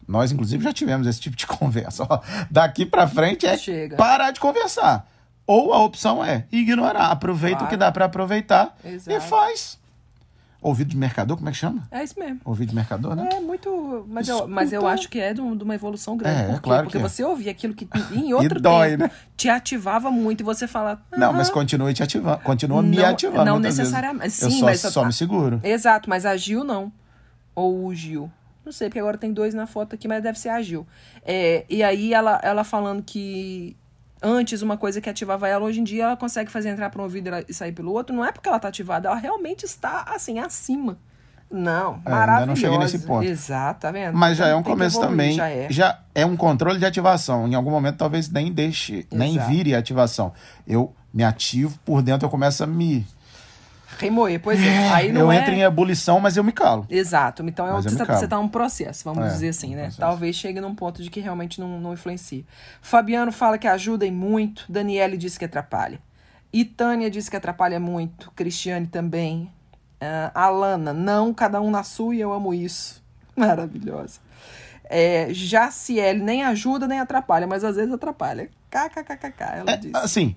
Nós, 0.06 0.32
inclusive, 0.32 0.64
já 0.64 0.72
tivemos 0.72 1.06
esse 1.06 1.20
tipo 1.20 1.36
de 1.36 1.46
conversa. 1.46 2.04
Ó, 2.08 2.20
daqui 2.50 2.84
para 2.84 3.06
frente 3.06 3.46
é 3.46 3.56
Chega. 3.56 3.96
parar 3.96 4.30
de 4.32 4.40
conversar. 4.40 5.06
Ou 5.48 5.72
a 5.72 5.82
opção 5.82 6.22
é 6.24 6.44
ignorar. 6.52 7.06
Aproveita 7.10 7.56
o 7.56 7.58
Claro. 7.60 7.70
que 7.70 7.76
dá 7.76 7.90
para 7.90 8.04
aproveitar 8.04 8.76
e 8.84 8.88
Exato. 8.90 9.20
faz. 9.22 9.78
Ouvido 10.60 10.90
de 10.90 10.96
mercador, 10.96 11.36
como 11.36 11.48
é 11.48 11.52
que 11.52 11.58
chama? 11.58 11.86
É 11.88 12.02
isso 12.02 12.18
mesmo. 12.18 12.40
Ouvido 12.44 12.70
de 12.70 12.74
mercador, 12.74 13.14
né? 13.14 13.28
É 13.32 13.38
muito. 13.40 14.04
Mas 14.08 14.28
eu, 14.28 14.48
mas 14.48 14.72
eu 14.72 14.86
acho 14.88 15.08
que 15.08 15.20
é 15.20 15.32
de, 15.32 15.40
um- 15.40 15.52
uma 15.56 15.74
evolução 15.74 16.16
grande. 16.16 16.36
É, 16.40 16.44
Por 16.46 16.54
quê? 16.54 16.60
claro 16.62 16.82
Porque 16.82 16.98
que 16.98 17.04
é. 17.04 17.08
você 17.08 17.22
ouvia 17.22 17.52
aquilo 17.52 17.72
que 17.74 17.88
em 18.12 18.34
outro 18.34 18.58
dói, 18.60 18.90
tempo 18.90 19.04
né? 19.04 19.10
te 19.36 19.48
ativava 19.48 20.10
muito 20.10 20.40
e 20.40 20.44
você 20.44 20.66
fala. 20.66 21.00
Não, 21.16 21.32
mas 21.32 21.48
continue 21.48 21.94
te 21.94 22.02
ativando. 22.02 22.38
Continua 22.40 22.82
me 22.82 22.96
Não- 22.96 23.06
ativando. 23.06 23.44
não 23.44 23.58
necessariamente. 23.60 24.42
Eu 24.42 24.50
Sim, 24.50 24.58
só, 24.58 24.66
mas 24.66 24.80
só 24.80 25.04
me 25.04 25.12
seguro. 25.12 25.60
Exato, 25.62 26.10
mas 26.10 26.26
a 26.26 26.36
Gil 26.36 26.64
não. 26.64 26.92
Ou 27.54 27.86
o 27.86 27.94
Gil. 27.94 28.28
Não 28.64 28.72
sei, 28.72 28.88
porque 28.88 28.98
agora 28.98 29.16
tem 29.16 29.32
dois 29.32 29.54
na 29.54 29.66
foto 29.66 29.94
aqui, 29.94 30.06
mas 30.08 30.22
deve 30.24 30.38
ser 30.40 30.48
a 30.50 30.60
Gil. 30.60 30.84
É, 31.24 31.64
e 31.70 31.82
aí 31.84 32.12
ela, 32.12 32.38
ela 32.42 32.64
falando 32.64 33.00
que 33.02 33.76
antes 34.22 34.62
uma 34.62 34.76
coisa 34.76 35.00
que 35.00 35.08
ativava 35.08 35.48
ela, 35.48 35.64
hoje 35.64 35.80
em 35.80 35.84
dia 35.84 36.04
ela 36.04 36.16
consegue 36.16 36.50
fazer 36.50 36.68
entrar 36.70 36.90
para 36.90 37.00
um 37.00 37.04
ouvido 37.04 37.30
e 37.48 37.54
sair 37.54 37.72
pelo 37.72 37.92
outro. 37.92 38.14
Não 38.14 38.24
é 38.24 38.32
porque 38.32 38.48
ela 38.48 38.58
tá 38.58 38.68
ativada, 38.68 39.08
ela 39.08 39.16
realmente 39.18 39.64
está 39.64 40.04
assim, 40.08 40.38
acima. 40.38 40.98
Não, 41.50 41.92
É, 41.94 41.96
ainda 41.96 42.10
maravilhosa. 42.10 42.46
não 42.46 42.56
cheguei 42.56 42.78
nesse 42.78 42.98
ponto. 43.00 43.24
Exato, 43.24 43.80
tá 43.80 43.90
vendo? 43.90 44.14
Mas 44.16 44.36
já 44.36 44.48
é 44.48 44.54
um 44.54 44.62
começo 44.62 44.98
evoluir, 44.98 45.10
também. 45.10 45.32
Já 45.34 45.48
é. 45.48 45.66
Já 45.70 45.98
é 46.14 46.26
um 46.26 46.36
controle 46.36 46.78
de 46.78 46.84
ativação. 46.84 47.48
Em 47.48 47.54
algum 47.54 47.70
momento 47.70 47.96
talvez 47.96 48.28
nem 48.28 48.52
deixe, 48.52 49.06
nem 49.10 49.34
Exato. 49.36 49.50
vire 49.50 49.74
ativação. 49.74 50.32
Eu 50.66 50.94
me 51.12 51.24
ativo, 51.24 51.78
por 51.86 52.02
dentro 52.02 52.26
eu 52.26 52.30
começo 52.30 52.62
a 52.62 52.66
me. 52.66 53.06
Remoer, 53.98 54.40
pois 54.40 54.60
é. 54.62 54.88
Aí 54.90 55.12
não 55.12 55.22
eu 55.22 55.32
é... 55.32 55.36
entro 55.38 55.52
em 55.52 55.62
ebulição, 55.62 56.20
mas 56.20 56.36
eu 56.36 56.44
me 56.44 56.52
calo. 56.52 56.86
Exato. 56.88 57.42
Então 57.46 57.66
é 57.66 57.72
você, 57.72 57.96
tá, 57.96 58.04
você 58.04 58.28
tá 58.28 58.36
num 58.36 58.48
processo, 58.48 59.04
vamos 59.04 59.24
É, 59.24 59.28
dizer 59.28 59.48
assim, 59.50 59.70
né? 59.74 59.82
processo. 59.82 60.00
Talvez 60.00 60.36
chegue 60.36 60.60
num 60.60 60.74
ponto 60.74 61.02
de 61.02 61.10
que 61.10 61.20
realmente 61.20 61.60
não, 61.60 61.80
não 61.80 61.92
influencia. 61.92 62.44
Fabiano 62.80 63.32
fala 63.32 63.58
que 63.58 63.66
ajuda 63.66 64.06
em 64.06 64.12
muito. 64.12 64.64
Daniele 64.68 65.16
diz 65.16 65.36
que 65.36 65.44
atrapalha. 65.44 65.98
E 66.52 66.64
Tânia 66.64 67.10
diz 67.10 67.28
que 67.28 67.36
atrapalha 67.36 67.78
muito. 67.78 68.30
Cristiane 68.36 68.86
também. 68.86 69.50
Ah, 70.00 70.30
Alana, 70.34 70.92
não, 70.92 71.34
cada 71.34 71.60
um 71.60 71.70
na 71.70 71.82
sua 71.82 72.14
e 72.14 72.20
eu 72.20 72.32
amo 72.32 72.54
isso. 72.54 73.02
Maravilhosa. 73.36 74.20
É, 74.90 75.28
Jaciele 75.30 76.22
nem 76.22 76.42
ajuda 76.44 76.86
nem 76.86 76.98
atrapalha, 77.00 77.46
mas 77.46 77.62
às 77.64 77.76
vezes 77.76 77.92
atrapalha. 77.92 78.48
KKKKK, 78.70 79.42
ela 79.58 79.70
É, 79.72 79.76
diz. 79.76 79.94
assim, 79.94 80.34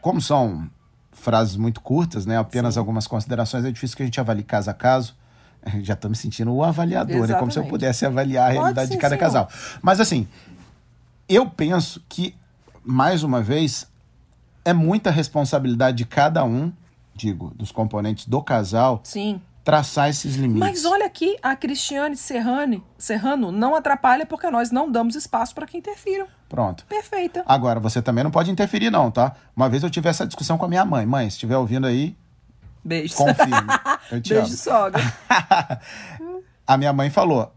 como 0.00 0.20
são 0.20 0.68
frases 1.12 1.56
muito 1.56 1.80
curtas, 1.80 2.26
né? 2.26 2.38
Apenas 2.38 2.76
algumas 2.76 3.06
considerações, 3.06 3.64
é 3.64 3.70
difícil 3.70 3.96
que 3.96 4.02
a 4.02 4.06
gente 4.06 4.20
avalie 4.20 4.44
caso 4.44 4.70
a 4.70 4.74
caso. 4.74 5.14
Já 5.82 5.94
estou 5.94 6.10
me 6.10 6.16
sentindo 6.16 6.52
o 6.52 6.64
avaliador, 6.64 7.26
né? 7.26 7.34
Como 7.34 7.50
se 7.50 7.58
eu 7.58 7.66
pudesse 7.66 8.06
avaliar 8.06 8.44
a 8.44 8.46
Pode 8.48 8.58
realidade 8.58 8.88
sim, 8.88 8.94
de 8.94 9.00
cada 9.00 9.16
senhor. 9.16 9.26
casal. 9.26 9.48
Mas 9.82 10.00
assim, 10.00 10.26
eu 11.28 11.48
penso 11.48 12.02
que, 12.08 12.34
mais 12.84 13.22
uma 13.22 13.42
vez, 13.42 13.86
é 14.64 14.72
muita 14.72 15.10
responsabilidade 15.10 15.98
de 15.98 16.04
cada 16.04 16.44
um, 16.44 16.72
digo, 17.14 17.52
dos 17.54 17.70
componentes 17.70 18.26
do 18.26 18.42
casal, 18.42 19.00
Sim. 19.04 19.40
Traçar 19.64 20.08
esses 20.08 20.36
limites. 20.36 20.60
Mas 20.60 20.84
olha 20.84 21.06
aqui, 21.06 21.36
a 21.42 21.54
Cristiane 21.54 22.16
Serrane, 22.16 22.82
Serrano 22.98 23.52
não 23.52 23.74
atrapalha 23.74 24.24
porque 24.26 24.50
nós 24.50 24.70
não 24.70 24.90
damos 24.90 25.14
espaço 25.14 25.54
para 25.54 25.66
que 25.66 25.76
interfiram. 25.76 26.26
Pronto. 26.48 26.84
Perfeita. 26.86 27.44
Agora, 27.46 27.78
você 27.78 28.02
também 28.02 28.24
não 28.24 28.30
pode 28.30 28.50
interferir, 28.50 28.90
não, 28.90 29.10
tá? 29.10 29.36
Uma 29.54 29.68
vez 29.68 29.82
eu 29.82 29.90
tive 29.90 30.08
essa 30.08 30.26
discussão 30.26 30.58
com 30.58 30.64
a 30.64 30.68
minha 30.68 30.84
mãe. 30.84 31.06
Mãe, 31.06 31.28
se 31.30 31.36
estiver 31.36 31.56
ouvindo 31.56 31.86
aí, 31.86 32.16
Beijo. 32.84 33.14
confirme. 33.14 33.54
Eu 34.10 34.20
te 34.20 34.30
Beijo, 34.30 34.46
amo. 34.46 34.56
sogra. 34.56 35.02
A 36.66 36.76
minha 36.76 36.92
mãe 36.92 37.10
falou. 37.10 37.52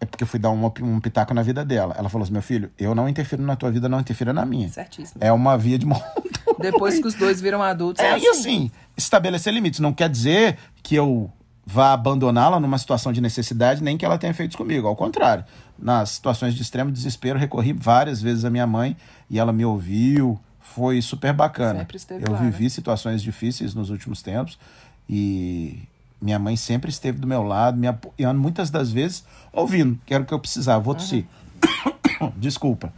É 0.00 0.04
porque 0.04 0.24
eu 0.24 0.26
fui 0.26 0.40
dar 0.40 0.50
um, 0.50 0.64
um 0.80 0.98
pitaco 1.00 1.32
na 1.32 1.42
vida 1.42 1.64
dela. 1.64 1.94
Ela 1.96 2.08
falou 2.08 2.24
assim: 2.24 2.32
meu 2.32 2.42
filho, 2.42 2.72
eu 2.76 2.92
não 2.92 3.08
interfiro 3.08 3.40
na 3.40 3.54
tua 3.54 3.70
vida, 3.70 3.88
não 3.88 4.00
interfira 4.00 4.32
na 4.32 4.44
minha. 4.44 4.68
Certíssimo. 4.68 5.22
É 5.22 5.32
uma 5.32 5.56
via 5.56 5.78
de 5.78 5.86
mão. 5.86 6.02
Depois 6.62 6.98
que 6.98 7.06
os 7.06 7.14
dois 7.14 7.40
viram 7.40 7.62
adultos, 7.62 8.02
é, 8.02 8.08
É, 8.08 8.14
assim. 8.14 8.24
e 8.24 8.28
assim, 8.28 8.70
estabelecer 8.96 9.52
limites. 9.52 9.80
Não 9.80 9.92
quer 9.92 10.08
dizer 10.08 10.56
que 10.82 10.94
eu 10.94 11.30
vá 11.64 11.92
abandoná-la 11.92 12.58
numa 12.58 12.78
situação 12.78 13.12
de 13.12 13.20
necessidade, 13.20 13.82
nem 13.82 13.96
que 13.96 14.04
ela 14.04 14.18
tenha 14.18 14.34
feito 14.34 14.50
isso 14.50 14.58
comigo. 14.58 14.86
Ao 14.88 14.96
contrário, 14.96 15.44
nas 15.78 16.10
situações 16.10 16.54
de 16.54 16.62
extremo 16.62 16.90
desespero, 16.90 17.38
recorri 17.38 17.72
várias 17.72 18.20
vezes 18.20 18.44
à 18.44 18.50
minha 18.50 18.66
mãe 18.66 18.96
e 19.30 19.38
ela 19.38 19.52
me 19.52 19.64
ouviu. 19.64 20.38
Foi 20.60 21.02
super 21.02 21.32
bacana. 21.34 21.86
Eu 22.26 22.32
lá, 22.32 22.38
vivi 22.38 22.64
né? 22.64 22.68
situações 22.70 23.22
difíceis 23.22 23.74
nos 23.74 23.90
últimos 23.90 24.22
tempos 24.22 24.58
e 25.08 25.82
minha 26.20 26.38
mãe 26.38 26.56
sempre 26.56 26.88
esteve 26.88 27.18
do 27.18 27.26
meu 27.26 27.42
lado, 27.42 27.76
me 27.76 27.86
apoiando 27.86 28.40
muitas 28.40 28.70
das 28.70 28.90
vezes, 28.90 29.24
ouvindo, 29.52 29.98
que 30.06 30.14
era 30.14 30.22
o 30.22 30.26
que 30.26 30.32
eu 30.32 30.38
precisava. 30.38 30.80
Vou 30.80 30.94
tossir. 30.94 31.26
Desculpa. 32.36 32.92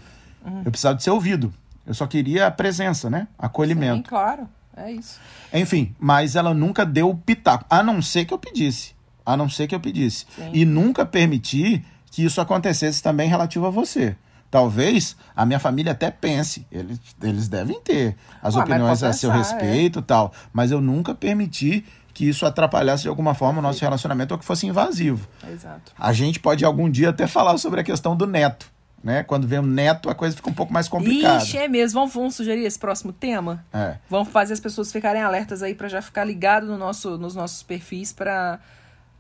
Eu 0.65 0.71
precisava 0.71 0.95
de 0.95 1.03
ser 1.03 1.11
ouvido. 1.11 1.53
Eu 1.87 1.95
só 1.95 2.07
queria 2.07 2.47
a 2.47 2.51
presença, 2.51 3.11
né? 3.11 3.29
Acolhimento. 3.39 3.97
Sim, 3.97 4.03
claro. 4.03 4.49
É 4.77 4.91
isso. 4.91 5.21
Enfim, 5.53 5.95
mas 5.99 6.35
ela 6.35 6.53
nunca 6.53 6.85
deu 6.85 7.09
o 7.11 7.17
pitaco, 7.17 7.65
a 7.71 7.83
não 7.83 8.03
ser 8.03 8.25
que 8.25 8.35
eu 8.35 8.39
pedisse. 8.39 8.95
A 9.25 9.37
não 9.37 9.49
ser 9.49 9.67
que 9.67 9.75
eu 9.75 9.81
pedisse. 9.81 10.27
Sim. 10.35 10.51
E 10.53 10.65
nunca 10.65 11.07
permitir 11.07 11.85
que 12.11 12.25
isso 12.25 12.41
acontecesse 12.41 13.03
também 13.03 13.29
relativo 13.29 13.67
a 13.67 13.71
você. 13.71 14.17
Talvez 14.51 15.17
a 15.35 15.45
minha 15.45 15.59
família 15.59 15.93
até 15.93 16.11
pense, 16.11 16.65
eles, 16.71 17.01
eles 17.21 17.49
devem 17.49 17.81
ter 17.81 18.17
as 18.41 18.55
mas 18.55 18.65
opiniões 18.65 19.03
a 19.03 19.13
seu 19.13 19.33
é. 19.33 19.39
respeito 19.39 19.99
e 19.99 20.03
tal, 20.03 20.33
mas 20.53 20.71
eu 20.71 20.81
nunca 20.81 21.13
permiti 21.13 21.85
que 22.13 22.29
isso 22.29 22.47
atrapalhasse 22.47 23.03
de 23.03 23.09
alguma 23.09 23.35
forma 23.35 23.59
o 23.59 23.63
nosso 23.63 23.81
relacionamento 23.81 24.33
ou 24.33 24.39
que 24.39 24.45
fosse 24.45 24.65
invasivo. 24.65 25.29
Exato. 25.53 25.93
A 25.99 26.13
gente 26.13 26.39
pode 26.39 26.65
algum 26.65 26.89
dia 26.89 27.11
até 27.11 27.27
falar 27.27 27.59
sobre 27.59 27.81
a 27.81 27.85
questão 27.85 28.15
do 28.17 28.29
neto, 28.29 28.71
né? 29.05 29.23
Quando 29.23 29.47
vem 29.47 29.59
o 29.59 29.63
neto, 29.63 30.09
a 30.09 30.15
coisa 30.15 30.35
fica 30.35 30.49
um 30.49 30.55
pouco 30.55 30.73
mais 30.73 30.89
complicada. 30.89 31.45
Ixi, 31.45 31.59
é 31.59 31.69
mesmo. 31.69 32.01
Vamos, 32.01 32.15
vamos 32.15 32.35
sugerir 32.35 32.65
esse 32.65 32.79
próximo 32.79 33.13
tema? 33.13 33.63
É. 33.71 33.99
Vamos 34.09 34.31
fazer 34.31 34.55
as 34.55 34.61
pessoas 34.61 34.91
ficarem 34.91 35.23
alertas 35.23 35.63
aí 35.63 35.75
pra 35.75 35.89
já 35.89 36.01
ficar 36.01 36.25
ligado 36.25 36.67
no 36.67 36.79
nosso, 36.79 37.19
nos 37.19 37.35
nossos 37.35 37.63
perfis 37.63 38.13
pra 38.13 38.59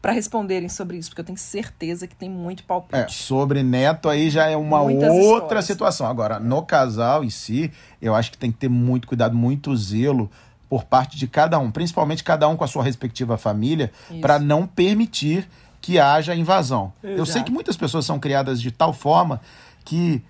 para 0.00 0.12
responderem 0.12 0.68
sobre 0.68 0.98
isso, 0.98 1.08
porque 1.08 1.22
eu 1.22 1.24
tenho 1.24 1.38
certeza 1.38 2.06
que 2.06 2.14
tem 2.14 2.28
muito 2.28 2.62
palpite. 2.64 2.94
É, 2.94 3.08
sobre 3.08 3.62
neto 3.62 4.10
aí 4.10 4.28
já 4.28 4.46
é 4.46 4.54
uma 4.54 4.80
Muitas 4.82 5.10
outra 5.10 5.38
histórias. 5.38 5.64
situação. 5.64 6.06
Agora, 6.06 6.38
no 6.38 6.60
casal 6.60 7.24
em 7.24 7.30
si, 7.30 7.72
eu 8.02 8.14
acho 8.14 8.30
que 8.30 8.36
tem 8.36 8.52
que 8.52 8.58
ter 8.58 8.68
muito 8.68 9.08
cuidado, 9.08 9.34
muito 9.34 9.74
zelo 9.74 10.30
por 10.68 10.84
parte 10.84 11.16
de 11.16 11.26
cada 11.26 11.58
um, 11.58 11.70
principalmente 11.70 12.22
cada 12.22 12.46
um 12.46 12.54
com 12.54 12.64
a 12.64 12.66
sua 12.66 12.84
respectiva 12.84 13.38
família, 13.38 13.90
para 14.20 14.38
não 14.38 14.66
permitir 14.66 15.48
que 15.80 15.98
haja 15.98 16.34
invasão. 16.34 16.92
Eu 17.02 17.24
sei 17.24 17.36
Exato. 17.36 17.44
que 17.46 17.52
muitas 17.52 17.74
pessoas 17.74 18.04
são 18.04 18.18
criadas 18.18 18.60
de 18.60 18.70
tal 18.70 18.92
forma 18.92 19.40
que 19.84 20.22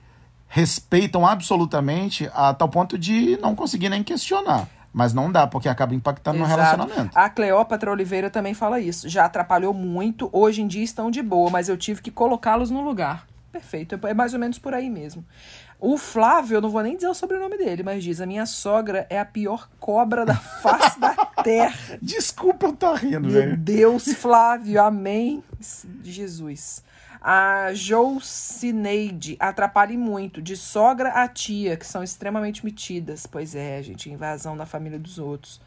respeitam 0.49 1.27
absolutamente 1.27 2.31
a 2.35 2.55
tal 2.55 2.69
ponto 2.69 2.97
de 2.99 3.37
não 3.41 3.55
conseguir 3.55 3.89
nem 3.89 4.03
questionar. 4.03 4.69
Mas 4.93 5.13
não 5.13 5.31
dá, 5.33 5.45
porque 5.47 5.69
acaba 5.69 5.93
impactando 5.93 6.39
no 6.39 6.45
Exato. 6.45 6.61
relacionamento. 6.61 7.19
A 7.19 7.29
Cleópatra 7.29 7.91
Oliveira 7.91 8.31
também 8.31 8.55
fala 8.55 8.79
isso. 8.79 9.09
Já 9.09 9.25
atrapalhou 9.25 9.75
muito, 9.75 10.31
hoje 10.33 10.63
em 10.63 10.69
dia 10.69 10.85
estão 10.85 11.11
de 11.11 11.21
boa, 11.21 11.51
mas 11.51 11.69
eu 11.69 11.77
tive 11.77 12.01
que 12.01 12.13
colocá-los 12.13 12.71
no 12.71 12.81
lugar. 12.81 13.27
Perfeito, 13.51 13.99
é 14.07 14.15
mais 14.15 14.33
ou 14.35 14.39
menos 14.39 14.59
por 14.59 14.73
aí 14.73 14.89
mesmo. 14.89 15.25
O 15.81 15.99
Flávio, 15.99 16.57
eu 16.57 16.61
não 16.61 16.71
vou 16.71 16.83
nem 16.83 16.95
dizer 16.95 17.09
o 17.09 17.15
sobrenome 17.15 17.59
dele, 17.59 17.83
mas 17.83 18.03
diz: 18.03 18.21
a 18.21 18.27
minha 18.27 18.47
sogra 18.47 19.07
é 19.11 19.19
a 19.19 19.25
pior 19.25 19.69
cobra 19.81 20.25
da 20.25 20.35
face 20.63 20.99
da 20.99 21.15
terra. 21.43 21.99
Desculpa 22.01 22.67
eu 22.67 22.71
estar 22.71 22.95
rindo, 22.95 23.21
Meu 23.23 23.31
velho. 23.31 23.57
Deus, 23.57 24.05
Flávio, 24.15 24.81
amém. 24.81 25.43
Jesus. 26.03 26.83
A 27.27 27.73
Joucineide 27.73 29.35
atrapalhe 29.41 29.97
muito, 29.97 30.43
de 30.43 30.59
sogra 30.59 31.09
a 31.09 31.27
tia, 31.27 31.75
que 31.75 31.87
são 31.87 32.03
extremamente 32.03 32.63
metidas. 32.63 33.27
Pois 33.27 33.55
é, 33.55 33.83
gente, 33.83 34.11
invasão 34.11 34.55
da 34.55 34.67
família 34.67 34.99
dos 34.99 35.19
outros. 35.19 35.59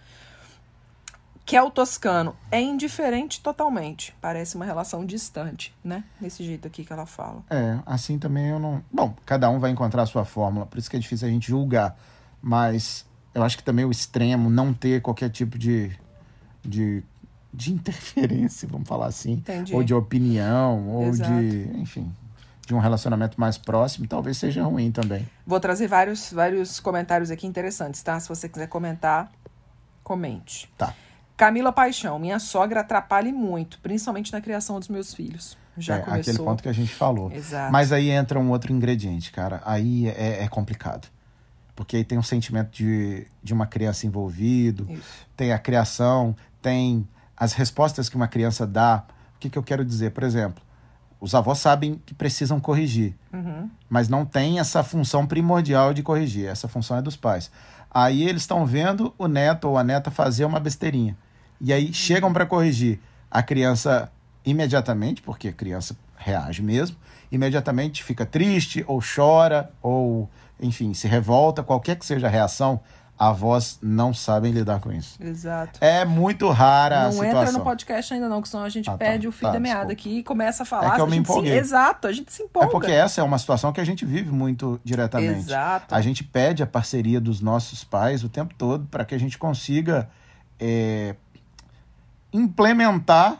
Kel 1.48 1.72
Toscano 1.72 2.36
é 2.52 2.62
indiferente 2.62 3.42
totalmente. 3.42 4.16
Parece 4.22 4.56
uma 4.56 4.66
relação 4.66 5.04
distante, 5.04 5.74
né? 5.84 6.04
Desse 6.22 6.44
jeito 6.44 6.68
aqui 6.68 6.86
que 6.86 6.94
ela 6.94 7.08
fala. 7.08 7.42
É, 7.50 7.80
assim 7.88 8.20
também 8.20 8.50
eu 8.50 8.60
não. 8.60 8.84
Bom, 8.92 9.16
cada 9.26 9.50
um 9.50 9.58
vai 9.58 9.72
encontrar 9.72 10.04
a 10.04 10.06
sua 10.06 10.26
fórmula, 10.26 10.68
por 10.68 10.78
isso 10.78 10.88
que 10.88 10.98
é 10.98 11.00
difícil 11.00 11.28
a 11.28 11.32
gente 11.32 11.48
julgar. 11.48 11.98
Mas 12.40 13.04
eu 13.34 13.42
acho 13.42 13.58
que 13.58 13.64
também 13.64 13.84
o 13.84 13.90
extremo, 13.90 14.48
não 14.48 14.74
ter 14.74 15.02
qualquer 15.02 15.32
tipo 15.32 15.58
de. 15.58 15.98
de, 16.62 17.02
de 17.58 17.74
interferência, 17.74 18.68
vamos 18.72 18.88
falar 18.88 19.08
assim. 19.08 19.34
Entendi. 19.34 19.74
Ou 19.74 19.84
de 19.84 19.94
opinião, 19.94 20.88
ou 20.88 21.08
Exato. 21.08 21.32
de. 21.32 21.70
enfim. 21.80 22.14
De 22.66 22.76
um 22.76 22.80
relacionamento 22.80 23.40
mais 23.40 23.58
próximo, 23.58 24.08
talvez 24.08 24.38
seja 24.38 24.64
ruim 24.64 24.92
também. 24.92 25.28
Vou 25.46 25.60
trazer 25.60 25.88
vários, 25.88 26.32
vários 26.34 26.82
comentários 26.82 27.32
aqui 27.32 27.48
interessantes, 27.48 28.04
tá? 28.04 28.20
Se 28.20 28.28
você 28.28 28.48
quiser 28.50 28.68
comentar, 28.68 29.32
comente. 30.04 30.70
Tá. 30.78 30.94
Camila 31.38 31.72
Paixão, 31.72 32.20
minha 32.20 32.40
sogra 32.40 32.82
atrapalha 32.82 33.32
muito, 33.32 33.80
principalmente 33.80 34.34
na 34.34 34.42
criação 34.42 34.80
dos 34.80 34.90
meus 34.90 35.14
filhos. 35.14 35.58
Já 35.78 35.96
é 35.96 36.00
começou. 36.00 36.20
aquele 36.20 36.38
ponto 36.46 36.64
que 36.64 36.70
a 36.70 36.74
gente 36.74 36.94
falou. 36.94 37.32
Exato. 37.32 37.72
Mas 37.72 37.92
aí 37.94 38.10
entra 38.10 38.38
um 38.38 38.50
outro 38.50 38.74
ingrediente, 38.74 39.32
cara. 39.32 39.62
Aí 39.64 40.10
é, 40.10 40.44
é 40.44 40.48
complicado. 40.50 41.08
Porque 41.74 41.96
aí 41.96 42.04
tem 42.04 42.18
um 42.18 42.24
sentimento 42.24 42.72
de, 42.72 43.28
de 43.42 43.54
uma 43.54 43.66
criança 43.68 44.06
envolvido, 44.06 44.88
Isso. 44.90 45.28
tem 45.38 45.54
a 45.54 45.60
criação, 45.60 46.36
tem 46.62 47.08
as 47.38 47.54
respostas 47.54 48.10
que 48.10 48.16
uma 48.16 48.28
criança 48.28 48.66
dá. 48.66 49.04
O 49.36 49.40
que, 49.40 49.50
que 49.50 49.58
eu 49.58 49.64
quero 49.64 49.86
dizer? 49.86 50.12
Por 50.12 50.24
exemplo, 50.24 50.62
os 51.22 51.34
avós 51.36 51.60
sabem 51.60 52.02
que 52.06 52.14
precisam 52.14 52.60
corrigir, 52.60 53.16
Uhum. 53.32 53.70
mas 53.90 54.10
não 54.10 54.26
tem 54.26 54.60
essa 54.60 54.84
função 54.84 55.26
primordial 55.28 55.94
de 55.94 56.02
corrigir. 56.04 56.48
Essa 56.48 56.68
função 56.68 56.98
é 56.98 57.02
dos 57.02 57.16
pais. 57.16 57.52
Aí 57.90 58.24
eles 58.28 58.42
estão 58.44 58.66
vendo 58.66 59.14
o 59.18 59.28
neto 59.28 59.70
ou 59.70 59.78
a 59.78 59.84
neta 59.84 60.12
fazer 60.12 60.46
uma 60.46 60.60
besteirinha. 60.60 61.16
E 61.62 61.72
aí 61.72 61.94
chegam 61.94 62.32
para 62.34 62.46
corrigir. 62.46 63.00
A 63.32 63.42
criança 63.44 64.12
imediatamente, 64.46 65.22
porque 65.22 65.50
a 65.50 65.54
criança 65.54 65.96
reage 66.16 66.62
mesmo, 66.62 66.98
imediatamente 67.32 68.04
fica 68.04 68.26
triste 68.26 68.84
ou 68.88 69.02
chora 69.02 69.70
ou, 69.82 70.30
enfim, 70.60 70.94
se 70.94 71.08
revolta, 71.08 71.62
qualquer 71.64 71.96
que 71.98 72.06
seja 72.06 72.28
a 72.28 72.30
reação, 72.30 72.80
avós 73.20 73.80
não 73.82 74.14
sabem 74.14 74.52
lidar 74.52 74.80
com 74.80 74.92
isso. 74.92 75.18
Exato. 75.22 75.80
É 75.82 76.06
muito 76.06 76.50
rara 76.50 77.00
a 77.00 77.04
Não 77.06 77.12
situação. 77.14 77.42
entra 77.42 77.52
no 77.54 77.62
podcast 77.64 78.14
ainda 78.14 78.30
não, 78.30 78.42
que 78.42 78.48
senão 78.50 78.64
a 78.64 78.70
gente 78.70 78.88
Ah, 78.88 78.92
tá. 78.94 78.98
perde 79.00 79.28
o 79.28 79.32
fio 79.32 79.48
Tá, 79.48 79.54
da 79.54 79.60
meada 79.60 79.86
desculpa. 79.88 79.94
aqui 80.10 80.20
e 80.20 80.24
começa 80.24 80.64
a 80.64 80.66
falar. 80.66 80.88
É 80.90 80.96
que 80.96 81.02
eu 81.02 81.06
a 81.06 81.08
me 81.08 81.16
gente 81.16 81.26
se- 81.26 81.32
empolguei. 81.32 81.58
Exato, 81.58 82.08
a 82.08 82.12
gente 82.12 82.32
se 82.32 82.44
empolga. 82.44 82.68
É 82.68 82.72
porque 82.72 82.92
essa 82.92 83.20
é 83.20 83.24
uma 83.24 83.38
situação 83.40 83.74
que 83.74 83.82
a 83.82 83.86
gente 83.86 84.06
vive 84.06 84.32
muito 84.32 84.80
diretamente. 84.84 85.40
Exato. 85.40 85.96
A 85.96 86.00
gente 86.02 86.24
pede 86.24 86.62
a 86.62 86.68
parceria 86.68 87.20
dos 87.20 87.42
nossos 87.42 87.84
pais 87.84 88.24
o 88.24 88.30
tempo 88.30 88.54
todo 88.56 88.86
para 88.86 89.04
que 89.04 89.16
a 89.16 89.20
gente 89.20 89.38
consiga 89.38 90.08
é, 90.60 91.16
implementar 92.32 93.38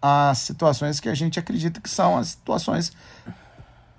as 0.00 0.38
situações 0.38 0.98
que 0.98 1.08
a 1.08 1.14
gente 1.14 1.38
acredita 1.38 1.80
que 1.80 1.88
são 1.88 2.16
as 2.18 2.28
situações 2.28 2.92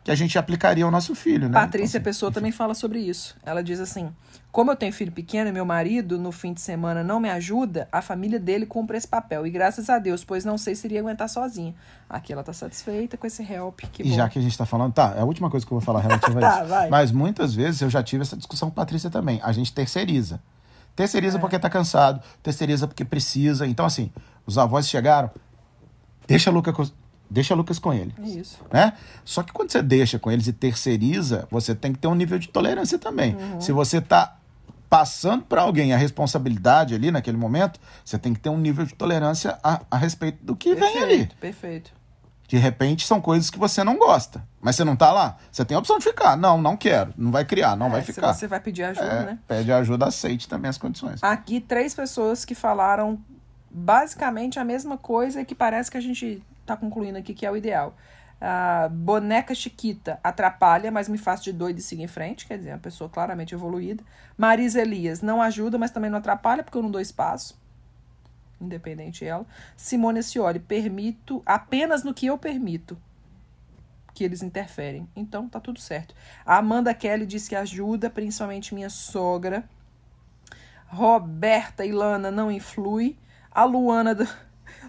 que 0.04 0.12
a 0.12 0.16
gente 0.16 0.38
aplicaria 0.38 0.84
ao 0.84 0.92
nosso 0.92 1.16
filho, 1.16 1.48
né? 1.48 1.54
Patrícia 1.54 1.98
Então, 1.98 2.00
assim, 2.00 2.04
Pessoa 2.04 2.32
também 2.32 2.52
fala 2.52 2.74
sobre 2.74 3.00
isso. 3.00 3.36
Ela 3.44 3.64
diz 3.64 3.80
assim: 3.80 4.12
Como 4.52 4.70
eu 4.70 4.76
tenho 4.76 4.92
filho 4.92 5.12
pequeno 5.12 5.50
e 5.50 5.54
meu 5.54 5.64
marido 5.66 6.20
no 6.20 6.32
fim 6.32 6.52
de 6.54 6.60
semana 6.60 7.04
não 7.04 7.20
me 7.22 7.30
ajuda, 7.30 7.88
a 7.92 8.02
família 8.02 8.38
dele 8.40 8.66
cumpre 8.66 8.98
esse 8.98 9.08
papel. 9.08 9.48
E 9.48 9.50
graças 9.50 9.90
a 9.90 9.98
Deus, 10.00 10.24
pois 10.26 10.44
não 10.44 10.58
sei 10.58 10.76
se 10.76 10.86
iria 10.88 11.00
aguentar 11.00 11.30
sozinha. 11.30 11.74
Aqui 12.10 12.34
ela 12.34 12.44
tá 12.44 12.52
satisfeita 12.52 13.16
com 13.18 13.26
esse 13.26 13.42
help. 13.44 13.80
Que 13.94 14.04
E 14.04 14.10
bom. 14.10 14.16
já 14.16 14.28
que 14.28 14.38
a 14.38 14.42
gente 14.42 14.52
está 14.52 14.66
falando, 14.66 14.92
tá, 14.94 15.14
é 15.16 15.22
a 15.22 15.26
última 15.26 15.50
coisa 15.50 15.66
que 15.66 15.72
eu 15.72 15.78
vou 15.80 15.86
falar 15.86 16.02
relativa 16.02 16.38
Tá, 16.42 16.56
a 16.56 16.60
isso. 16.60 16.68
vai. 16.70 16.90
Mas 16.90 17.12
muitas 17.12 17.54
vezes 17.56 17.82
eu 17.82 17.90
já 17.90 18.04
tive 18.04 18.24
essa 18.24 18.36
discussão 18.36 18.70
com 18.70 18.74
a 18.80 18.84
Patrícia 18.84 19.10
também. 19.10 19.40
A 19.42 19.52
gente 19.54 19.72
terceiriza. 19.74 20.36
É. 20.36 20.40
Terceiriza 20.98 21.40
porque 21.40 21.58
tá 21.58 21.70
cansado, 21.70 22.22
terceiriza 22.44 22.88
porque 22.88 23.04
precisa. 23.06 23.66
Então, 23.66 23.86
assim, 23.86 24.12
os 24.46 24.58
avós 24.60 24.88
chegaram, 24.88 25.32
deixa 26.28 26.50
a 26.50 26.54
Lucas, 26.54 26.76
com- 26.76 27.03
deixa 27.34 27.54
Lucas 27.56 27.80
com 27.80 27.94
ele. 27.94 28.14
É 28.18 28.28
isso. 28.28 28.60
Né? 28.72 28.94
Só 29.26 29.44
que 29.44 29.52
quando 29.52 29.72
você 29.72 29.82
deixa 29.82 30.18
com 30.20 30.32
eles 30.32 30.48
e 30.48 30.54
terceiriza, 30.54 31.48
você 31.52 31.74
tem 31.76 31.92
que 31.92 32.00
ter 32.00 32.08
um 32.08 32.16
nível 32.16 32.40
de 32.40 32.48
tolerância 32.48 32.98
também. 32.98 33.36
Uhum. 33.36 33.60
Se 33.60 33.72
você 33.72 34.00
tá 34.00 34.38
passando 34.90 35.44
para 35.44 35.64
alguém 35.64 35.92
a 35.92 35.98
responsabilidade 35.98 36.94
ali 36.94 37.10
naquele 37.10 37.36
momento, 37.38 37.80
você 38.06 38.18
tem 38.20 38.34
que 38.34 38.40
ter 38.40 38.50
um 38.50 38.58
nível 38.58 38.86
de 38.86 38.94
tolerância 38.94 39.58
a, 39.64 39.82
a 39.90 39.98
respeito 39.98 40.46
do 40.46 40.56
que 40.56 40.76
vem 40.76 40.98
ali. 41.00 41.08
Perfeito, 41.26 41.36
perfeito. 41.38 41.92
De 42.48 42.58
repente 42.58 43.08
são 43.08 43.20
coisas 43.20 43.50
que 43.50 43.58
você 43.58 43.84
não 43.84 43.98
gosta, 43.98 44.44
mas 44.62 44.76
você 44.76 44.84
não 44.84 44.96
tá 44.96 45.12
lá. 45.12 45.38
Você 45.52 45.66
tem 45.66 45.76
a 45.76 45.80
opção 45.80 45.98
de 45.98 46.04
ficar. 46.04 46.38
Não, 46.38 46.62
não 46.62 46.78
quero. 46.78 47.12
Não 47.18 47.32
vai 47.32 47.44
criar, 47.44 47.76
não 47.76 47.88
É, 47.88 47.90
vai 47.90 48.02
ficar. 48.04 48.32
você 48.34 48.48
vai 48.48 48.60
pedir 48.60 48.84
ajuda, 48.84 49.06
É, 49.08 49.26
né? 49.26 49.40
Pede 49.48 49.72
ajuda, 49.72 50.06
aceite 50.06 50.48
também 50.48 50.70
as 50.70 50.78
condições. 50.78 51.24
Aqui, 51.24 51.60
três 51.60 51.96
pessoas 51.96 52.46
que 52.46 52.54
falaram 52.54 53.18
basicamente 53.72 54.60
a 54.60 54.64
mesma 54.64 54.98
coisa 54.98 55.42
e 55.42 55.46
que 55.46 55.56
parece 55.56 55.90
que 55.90 55.98
a 55.98 56.02
gente 56.02 56.44
tá 56.66 56.76
concluindo 56.78 57.18
aqui 57.18 57.34
que 57.34 57.46
é 57.46 57.52
o 57.52 57.58
ideal. 57.58 57.96
A 58.40 58.90
boneca 58.90 59.56
Chiquita 59.56 60.20
atrapalha, 60.22 60.92
mas 60.92 61.08
me 61.08 61.18
faz 61.18 61.42
de 61.42 61.54
doido 61.54 61.78
e 61.78 61.82
siga 61.82 62.04
em 62.04 62.08
frente. 62.08 62.46
Quer 62.46 62.58
dizer, 62.58 62.72
uma 62.72 62.80
pessoa 62.80 63.10
claramente 63.10 63.54
evoluída. 63.54 64.04
Marisa 64.38 64.82
Elias 64.82 65.22
não 65.22 65.42
ajuda, 65.42 65.78
mas 65.78 65.92
também 65.92 66.10
não 66.10 66.18
atrapalha, 66.18 66.62
porque 66.62 66.78
eu 66.78 66.84
não 66.84 66.92
dou 66.92 67.00
espaço. 67.00 67.58
Independente 68.60 69.26
ela. 69.26 69.46
Simone 69.78 70.22
Scioli, 70.22 70.60
permito 70.60 71.42
apenas 71.46 72.04
no 72.04 72.14
que 72.14 72.26
eu 72.26 72.38
permito 72.38 72.98
que 74.14 74.24
eles 74.24 74.44
interferem. 74.44 75.08
Então 75.16 75.50
tá 75.50 75.60
tudo 75.60 75.80
certo. 75.80 76.14
A 76.46 76.58
Amanda 76.58 76.94
Kelly 76.94 77.26
diz 77.26 77.48
que 77.48 77.56
ajuda, 77.56 78.10
principalmente 78.10 78.76
minha 78.76 78.90
sogra. 78.90 79.64
Roberta 80.88 81.86
Ilana 81.86 82.30
não 82.30 82.52
influi. 82.52 83.18
A 83.52 83.64
Luana, 83.64 84.14
da- 84.14 84.28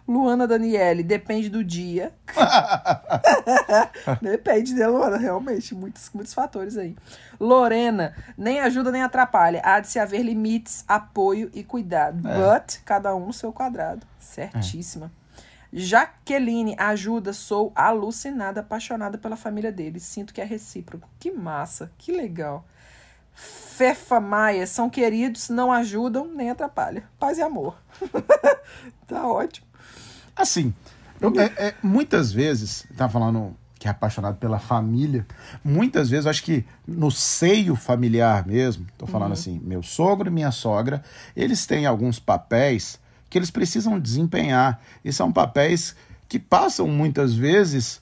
Luana 0.06 0.46
Daniele 0.46 1.02
depende 1.02 1.49
do 1.49 1.64
dia. 1.64 2.12
depende 4.20 4.75
da 4.75 4.88
Luana, 4.88 5.16
realmente. 5.16 5.75
Muitos, 5.75 6.11
muitos 6.12 6.34
fatores 6.34 6.76
aí. 6.76 6.94
Lorena, 7.40 8.14
nem 8.37 8.61
ajuda 8.61 8.92
nem 8.92 9.02
atrapalha. 9.02 9.62
Há 9.64 9.80
de 9.80 9.88
se 9.88 9.99
haver 9.99 10.23
limites, 10.23 10.84
apoio 10.87 11.50
e 11.54 11.64
cuidado. 11.64 12.18
But, 12.18 12.80
cada 12.84 13.14
um 13.14 13.32
seu 13.32 13.52
quadrado. 13.52 14.06
Certíssima. 14.18 15.11
Jaqueline, 15.73 16.76
ajuda, 16.78 17.32
sou 17.32 17.73
alucinada, 17.75 18.61
apaixonada 18.61 19.18
pela 19.18 19.37
família 19.37 19.73
dele. 19.73 19.99
Sinto 19.99 20.34
que 20.34 20.40
é 20.40 20.44
recíproco. 20.44 21.08
Que 21.18 21.30
massa, 21.30 21.90
que 21.99 22.12
legal. 22.12 22.64
Fefa 23.34 24.20
Maia, 24.20 24.66
são 24.66 24.88
queridos, 24.88 25.49
não 25.49 25.73
ajudam 25.73 26.26
nem 26.26 26.50
atrapalham. 26.50 27.02
Paz 27.18 27.38
e 27.38 27.42
amor. 27.42 27.76
tá 29.08 29.26
ótimo. 29.26 29.66
Assim, 30.36 30.72
eu- 31.20 31.32
é- 31.40 31.52
é, 31.68 31.74
muitas 31.82 32.32
vezes, 32.32 32.86
tá 32.96 33.08
falando 33.08 33.54
que 33.78 33.86
é 33.86 33.90
apaixonado 33.90 34.36
pela 34.36 34.58
família, 34.58 35.26
muitas 35.62 36.08
vezes 36.08 36.24
eu 36.24 36.30
acho 36.30 36.42
que 36.42 36.64
no 36.86 37.10
seio 37.10 37.76
familiar 37.76 38.46
mesmo, 38.46 38.86
tô 38.96 39.06
falando 39.06 39.32
assim, 39.32 39.60
meu 39.62 39.82
sogro 39.82 40.28
e 40.28 40.32
minha 40.32 40.50
sogra, 40.50 41.02
eles 41.36 41.66
têm 41.66 41.84
alguns 41.84 42.18
papéis 42.18 42.98
que 43.28 43.36
eles 43.36 43.50
precisam 43.50 43.98
desempenhar. 44.00 44.80
E 45.04 45.12
são 45.12 45.30
papéis 45.32 45.94
que 46.28 46.38
passam 46.38 46.88
muitas 46.88 47.34
vezes 47.34 48.00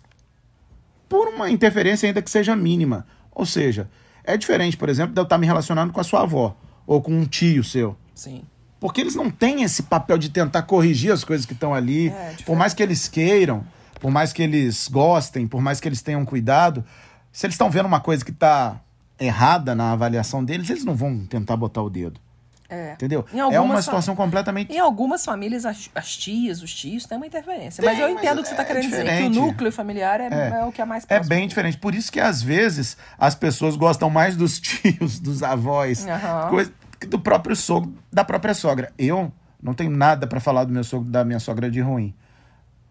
por 1.09 1.29
uma 1.29 1.51
interferência 1.51 2.07
ainda 2.07 2.23
que 2.23 2.31
seja 2.31 2.55
mínima. 2.55 3.07
Ou 3.31 3.45
seja, 3.47 3.91
é 4.25 4.37
diferente, 4.37 4.77
por 4.77 4.89
exemplo, 4.89 5.15
de 5.15 5.21
eu 5.21 5.25
estar 5.25 5.39
me 5.39 5.47
relacionando 5.47 5.93
com 5.93 6.01
a 6.01 6.05
sua 6.05 6.23
avó 6.23 6.57
ou 6.87 7.01
com 7.03 7.13
um 7.13 7.25
tio 7.25 7.65
seu. 7.65 7.97
Sim. 8.15 8.45
Porque 8.83 9.01
eles 9.01 9.15
não 9.15 9.31
têm 9.31 9.63
esse 9.63 9.85
papel 9.85 10.19
de 10.19 10.29
tentar 10.29 10.63
corrigir 10.63 11.13
as 11.13 11.23
coisas 11.25 11.47
que 11.47 11.53
estão 11.53 11.73
ali. 11.73 12.09
É, 12.09 12.11
diferente. 12.11 12.45
por 12.45 12.57
mais 12.57 12.75
que 12.75 12.83
eles 12.83 13.07
queiram, 13.09 13.65
por 14.01 14.11
mais 14.11 14.33
que 14.33 14.43
eles 14.43 14.89
gostem, 14.89 15.47
por 15.47 15.63
mais 15.63 15.81
que 15.81 15.89
eles 15.89 16.03
tenham 16.03 16.25
cuidado, 16.25 16.85
se 17.33 17.47
eles 17.47 17.55
estão 17.55 17.71
vendo 17.71 17.87
uma 17.87 18.01
coisa 18.01 18.25
que 18.25 18.33
está 18.33 18.81
errada 19.21 19.73
na 19.75 19.93
avaliação 19.93 20.45
deles, 20.45 20.69
eles 20.69 20.85
não 20.85 20.97
vão 20.97 21.25
tentar 21.27 21.57
botar 21.57 21.81
o 21.81 21.89
dedo. 21.89 22.21
É. 22.69 22.95
Entendeu? 22.95 23.25
É 23.35 23.61
uma 23.61 23.81
situação 23.83 24.17
completamente. 24.17 24.73
Em 24.73 24.79
algumas 24.79 25.23
famílias, 25.25 25.67
as, 25.67 25.91
as 25.95 26.17
tias, 26.17 26.63
os 26.63 26.75
tios 26.75 27.05
têm 27.05 27.19
uma 27.19 27.27
interferência. 27.27 27.83
Tem, 27.83 27.91
mas 27.93 28.01
eu 28.01 28.09
mas 28.09 28.19
entendo 28.19 28.39
o 28.39 28.43
que 28.43 28.49
você 28.49 28.55
está 28.55 28.63
é 28.63 28.67
querendo 28.67 28.85
dizer. 28.85 28.97
Que 28.97 29.03
o 29.03 29.05
diferente. 29.13 29.39
núcleo 29.39 29.71
familiar 29.71 30.21
é, 30.23 30.29
É. 30.29 30.61
é 30.61 30.65
o 30.65 30.73
que 30.73 30.81
é 30.81 30.85
mais 30.87 31.05
É 31.05 31.07
próximo. 31.07 31.29
bem 31.29 31.47
diferente. 31.47 31.77
Por 31.77 31.95
isso 31.95 32.11
que 32.11 32.19
às 32.19 32.43
vezes 32.43 32.97
as 33.19 33.35
pessoas 33.35 33.77
gostam 33.77 34.09
mais 34.09 34.37
dos 34.37 34.59
tios, 34.61 35.21
dos 35.21 35.43
avós, 35.43 36.07
Aham. 36.07 36.49
coisa, 36.49 36.73
do 37.07 37.19
próprio 37.19 37.55
sogro, 37.57 37.95
da 38.13 38.25
própria 38.25 38.55
sogra. 38.55 38.93
Eu 38.99 39.33
não 39.63 39.75
tenho 39.75 39.91
nada 39.91 40.27
para 40.27 40.41
falar 40.41 40.65
do 40.65 40.73
meu 40.73 40.85
sogro, 40.85 41.11
da 41.11 41.25
minha 41.25 41.39
sogra 41.39 41.71
de 41.71 41.81
ruim. 41.81 42.15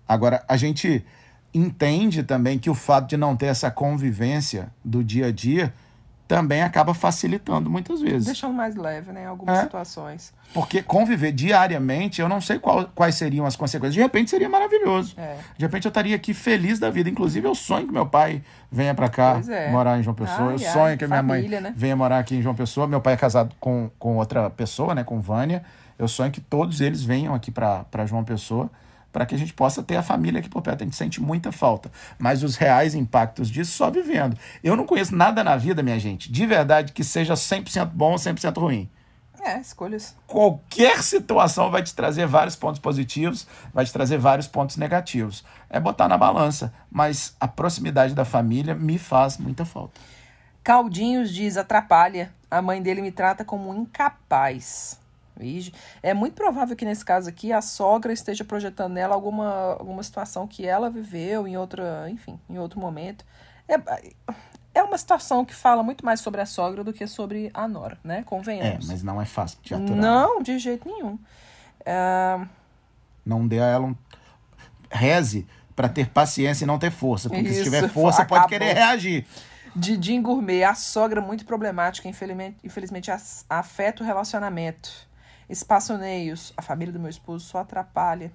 Agora, 0.07 0.43
a 0.47 0.57
gente 0.57 1.05
entende 1.53 2.23
também 2.23 2.57
que 2.57 2.69
o 2.69 2.75
fato 2.75 3.09
de 3.09 3.17
não 3.17 3.35
ter 3.35 3.47
essa 3.47 3.69
convivência 3.69 4.71
do 4.83 5.03
dia 5.03 5.27
a 5.27 5.31
dia 5.31 5.73
também 6.31 6.61
acaba 6.61 6.93
facilitando 6.93 7.69
muitas 7.69 7.99
vezes. 7.99 8.23
Deixando 8.25 8.53
mais 8.53 8.73
leve, 8.77 9.11
né? 9.11 9.23
Em 9.23 9.25
algumas 9.25 9.59
É. 9.59 9.63
situações. 9.63 10.33
Porque 10.53 10.81
conviver 10.81 11.33
diariamente, 11.33 12.21
eu 12.21 12.29
não 12.29 12.39
sei 12.39 12.57
qual- 12.57 12.89
quais 12.95 13.15
seriam 13.15 13.45
as 13.45 13.57
consequências. 13.57 13.93
De 13.95 13.99
repente 13.99 14.29
seria 14.29 14.47
maravilhoso. 14.47 15.13
É. 15.17 15.35
De 15.57 15.65
repente 15.65 15.85
eu 15.85 15.89
estaria 15.89 16.15
aqui 16.15 16.33
feliz 16.33 16.79
da 16.79 16.89
vida. 16.89 17.09
Inclusive, 17.09 17.45
eu 17.45 17.53
sonho 17.53 17.85
que 17.85 17.91
meu 17.91 18.05
pai 18.05 18.41
venha 18.71 18.95
para 18.95 19.09
cá 19.09 19.41
é. 19.49 19.69
morar 19.69 19.99
em 19.99 20.03
João 20.03 20.15
Pessoa. 20.15 20.51
Ai, 20.51 20.55
eu 20.55 20.67
ai, 20.67 20.73
sonho 20.73 20.97
que 20.97 21.03
a 21.03 21.07
minha 21.09 21.19
família, 21.21 21.59
mãe 21.61 21.69
né? 21.69 21.73
venha 21.75 21.95
morar 21.97 22.19
aqui 22.19 22.35
em 22.37 22.41
João 22.41 22.55
Pessoa. 22.55 22.87
Meu 22.87 23.01
pai 23.01 23.15
é 23.15 23.17
casado 23.17 23.53
com, 23.59 23.91
com 23.99 24.15
outra 24.15 24.49
pessoa, 24.49 24.95
né? 24.95 25.03
Com 25.03 25.19
Vânia. 25.19 25.63
Eu 25.99 26.07
sonho 26.07 26.31
que 26.31 26.39
todos 26.39 26.79
eles 26.79 27.03
venham 27.03 27.35
aqui 27.35 27.51
para 27.51 28.05
João 28.05 28.23
Pessoa 28.23 28.69
para 29.11 29.25
que 29.25 29.35
a 29.35 29.37
gente 29.37 29.53
possa 29.53 29.83
ter 29.83 29.95
a 29.97 30.03
família 30.03 30.39
aqui 30.39 30.49
por 30.49 30.61
perto. 30.61 30.81
A 30.81 30.85
gente 30.85 30.95
sente 30.95 31.21
muita 31.21 31.51
falta. 31.51 31.91
Mas 32.17 32.43
os 32.43 32.55
reais 32.55 32.95
impactos 32.95 33.49
disso 33.49 33.71
só 33.73 33.89
vivendo. 33.91 34.37
Eu 34.63 34.75
não 34.75 34.85
conheço 34.85 35.15
nada 35.15 35.43
na 35.43 35.57
vida, 35.57 35.83
minha 35.83 35.99
gente, 35.99 36.31
de 36.31 36.45
verdade, 36.45 36.93
que 36.93 37.03
seja 37.03 37.33
100% 37.33 37.85
bom 37.87 38.11
ou 38.11 38.17
100% 38.17 38.57
ruim 38.59 38.89
É, 39.43 39.59
escolhas. 39.59 40.15
qualquer 40.27 41.01
situação 41.03 41.71
vai 41.71 41.81
te 41.83 41.93
trazer 41.95 42.27
vários 42.27 42.55
pontos 42.55 42.79
positivos, 42.79 43.47
vai 43.73 43.83
te 43.85 43.91
trazer 43.91 44.17
vários 44.17 44.47
pontos 44.47 44.77
negativos. 44.77 45.43
É 45.69 45.79
botar 45.79 46.07
na 46.07 46.17
balança, 46.17 46.71
mas 46.91 47.35
a 47.39 47.47
proximidade 47.47 48.13
da 48.13 48.23
família 48.23 48.75
me 48.75 48.97
faz 48.99 49.37
muita 49.37 49.65
falta. 49.65 49.99
Caldinhos 50.63 51.33
diz 51.33 51.57
atrapalha. 51.57 52.31
A 52.51 52.61
mãe 52.61 52.81
dele 52.83 53.01
me 53.01 53.11
trata 53.11 53.43
como 53.43 53.73
incapaz. 53.73 55.00
Vige. 55.35 55.73
É 56.03 56.13
muito 56.13 56.33
provável 56.33 56.75
que 56.75 56.85
nesse 56.85 57.03
caso 57.03 57.29
aqui 57.29 57.51
a 57.51 57.61
sogra 57.61 58.11
esteja 58.13 58.43
projetando 58.43 58.93
nela 58.93 59.15
alguma, 59.15 59.73
alguma 59.73 60.03
situação 60.03 60.47
que 60.47 60.65
ela 60.65 60.89
viveu 60.89 61.47
em 61.47 61.57
outra, 61.57 62.09
enfim, 62.09 62.39
em 62.49 62.57
outro 62.57 62.79
momento. 62.79 63.25
É, 63.67 63.75
é 64.73 64.83
uma 64.83 64.97
situação 64.97 65.43
que 65.43 65.53
fala 65.53 65.83
muito 65.83 66.05
mais 66.05 66.19
sobre 66.19 66.41
a 66.41 66.45
sogra 66.45 66.83
do 66.83 66.93
que 66.93 67.05
sobre 67.07 67.49
a 67.53 67.67
nora, 67.67 67.97
né? 68.03 68.19
É, 68.19 68.23
Convenhamos. 68.23 68.87
mas 68.87 69.03
não 69.03 69.21
é 69.21 69.25
fácil 69.25 69.57
de 69.61 69.73
aturar. 69.73 69.95
Não, 69.95 70.41
de 70.41 70.57
jeito 70.59 70.87
nenhum. 70.87 71.17
É, 71.85 72.39
Não 73.25 73.47
dê 73.47 73.59
a 73.59 73.65
ela 73.65 73.87
um... 73.87 73.95
Reze 74.89 75.47
para 75.75 75.87
ter 75.87 76.09
paciência 76.09 76.65
e 76.65 76.67
não 76.67 76.77
ter 76.77 76.91
força, 76.91 77.29
porque 77.29 77.47
se 77.47 77.53
Isso, 77.55 77.63
tiver 77.63 77.87
força 77.89 78.25
pode 78.25 78.41
acabou. 78.45 78.49
querer 78.49 78.73
reagir. 78.73 79.25
Didim 79.73 80.21
Gourmet, 80.21 80.63
a 80.63 80.75
sogra 80.75 81.21
muito 81.21 81.45
problemática, 81.45 82.07
infelizmente, 82.07 82.57
infelizmente 82.63 83.09
afeta 83.49 84.03
o 84.03 84.05
relacionamento. 84.05 85.09
Espaçoneios, 85.51 86.53
a 86.55 86.61
família 86.61 86.93
do 86.93 86.99
meu 86.99 87.09
esposo 87.09 87.45
só 87.45 87.59
atrapalha. 87.59 88.31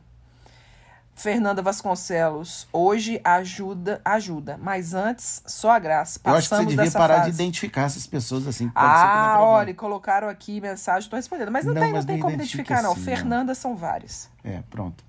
Fernanda 1.14 1.62
Vasconcelos, 1.62 2.68
hoje 2.70 3.18
ajuda, 3.25 4.02
ajuda, 4.04 4.58
mas 4.61 4.92
antes 4.92 5.42
só 5.46 5.70
a 5.70 5.78
graça. 5.78 6.20
Eu 6.23 6.32
acho 6.35 6.42
que 6.42 6.49
você 6.49 6.50
Passamos 6.56 6.76
devia 6.76 6.90
parar 6.92 7.16
fase. 7.20 7.30
de 7.30 7.35
identificar 7.37 7.82
essas 7.85 8.06
pessoas 8.06 8.46
assim. 8.46 8.70
Ah, 8.75 9.38
olha, 9.40 9.73
colocaram 9.73 10.28
aqui 10.28 10.61
mensagem, 10.61 11.00
estou 11.06 11.16
respondendo. 11.16 11.50
Mas 11.50 11.64
não, 11.64 11.73
Não, 11.73 11.80
tem, 11.80 11.90
não 11.90 11.96
mas 11.96 12.04
tem 12.04 12.16
não 12.16 12.23
como 12.23 12.35
identifica 12.35 12.75
identificar, 12.75 12.82
não. 12.82 12.92
assim, 12.92 13.00
não. 13.00 13.06
Fernanda 13.16 13.54
são 13.54 13.75
várias. 13.75 14.28
É, 14.44 14.62
pronto. 14.68 15.02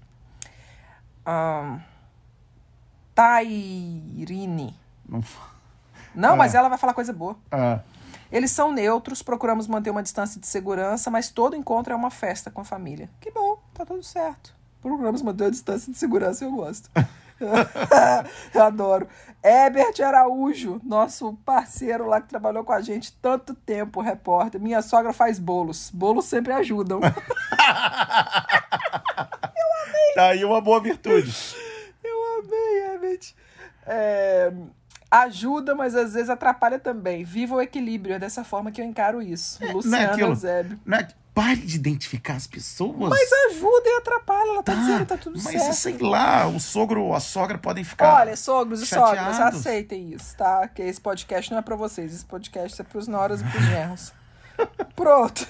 Ahn, 1.25 1.79
Tairine. 3.13 4.73
Não... 5.09 5.21
Não, 6.15 6.33
É. 6.33 6.37
mas 6.37 6.55
ela 6.55 6.69
vai 6.69 6.77
falar 6.77 6.93
coisa 6.93 7.11
boa. 7.11 7.35
Ah, 7.51 7.79
Eles 8.31 8.51
são 8.51 8.71
neutros, 8.71 9.21
procuramos 9.21 9.67
manter 9.67 9.89
uma 9.89 10.03
distância 10.03 10.39
de 10.39 10.47
segurança, 10.47 11.09
mas 11.09 11.29
todo 11.29 11.55
encontro 11.55 11.93
é 11.93 11.95
uma 11.95 12.11
festa 12.11 12.51
com 12.51 12.61
a 12.61 12.65
família. 12.65 13.09
Que 13.19 13.31
bom, 13.31 13.59
tá 13.73 13.85
tudo 13.85 14.03
certo. 14.03 14.55
Procuramos 14.81 15.21
manter 15.21 15.45
uma 15.45 15.51
distância 15.51 15.91
de 15.91 15.97
segurança, 15.97 16.45
eu 16.45 16.51
gosto. 16.51 16.89
eu 18.53 18.63
adoro. 18.63 19.07
Herbert 19.43 19.93
Araújo, 20.03 20.81
nosso 20.83 21.33
parceiro 21.45 22.07
lá 22.07 22.19
que 22.19 22.27
trabalhou 22.27 22.63
com 22.63 22.73
a 22.73 22.81
gente 22.81 23.13
tanto 23.21 23.53
tempo, 23.53 24.01
repórter. 24.01 24.59
Minha 24.59 24.81
sogra 24.81 25.13
faz 25.13 25.39
bolos. 25.39 25.91
Bolos 25.91 26.25
sempre 26.25 26.51
ajudam. 26.53 26.99
tá 30.15 30.29
aí 30.29 30.43
uma 30.43 30.59
boa 30.59 30.81
virtude. 30.81 31.33
Eu 32.03 32.39
amei, 32.39 32.83
Herbert. 32.85 33.33
É, 33.85 34.51
ajuda, 35.09 35.73
mas 35.73 35.95
às 35.95 36.13
vezes 36.13 36.29
atrapalha 36.29 36.79
também. 36.79 37.23
Viva 37.23 37.55
o 37.55 37.61
equilíbrio, 37.61 38.15
é 38.15 38.19
dessa 38.19 38.43
forma 38.43 38.71
que 38.71 38.81
eu 38.81 38.85
encaro 38.85 39.21
isso. 39.21 39.61
não 39.61 39.69
é 39.69 39.73
Luciano 39.73 40.11
aquilo. 40.13 40.29
Eusébio. 40.29 40.79
Não 40.85 40.97
é... 40.97 41.07
Pare 41.33 41.57
de 41.57 41.75
identificar 41.75 42.33
as 42.33 42.47
pessoas. 42.47 43.11
Mas 43.11 43.29
ajuda 43.51 43.83
e 43.85 43.97
atrapalha, 43.99 44.49
ela 44.49 44.63
tá, 44.63 44.73
dizendo 44.73 44.99
que 45.01 45.05
tá 45.05 45.17
tudo 45.17 45.39
mas 45.43 45.61
certo. 45.61 45.73
sei 45.75 45.97
lá, 45.99 46.47
o 46.47 46.59
sogro 46.59 47.03
ou 47.03 47.13
a 47.13 47.19
sogra 47.19 47.59
podem 47.59 47.83
ficar. 47.83 48.21
Olha, 48.21 48.35
sogros 48.35 48.81
e 48.81 48.87
sogras, 48.87 49.39
aceitem 49.39 50.13
isso, 50.13 50.35
tá? 50.35 50.67
Que 50.67 50.81
esse 50.81 50.99
podcast 50.99 51.51
não 51.51 51.59
é 51.59 51.61
pra 51.61 51.75
vocês, 51.75 52.11
esse 52.11 52.25
podcast 52.25 52.81
é 52.81 52.83
pros 52.83 53.07
noras 53.07 53.41
e 53.41 53.43
pros 53.43 53.63
genros. 53.69 54.13
Pronto. 54.95 55.47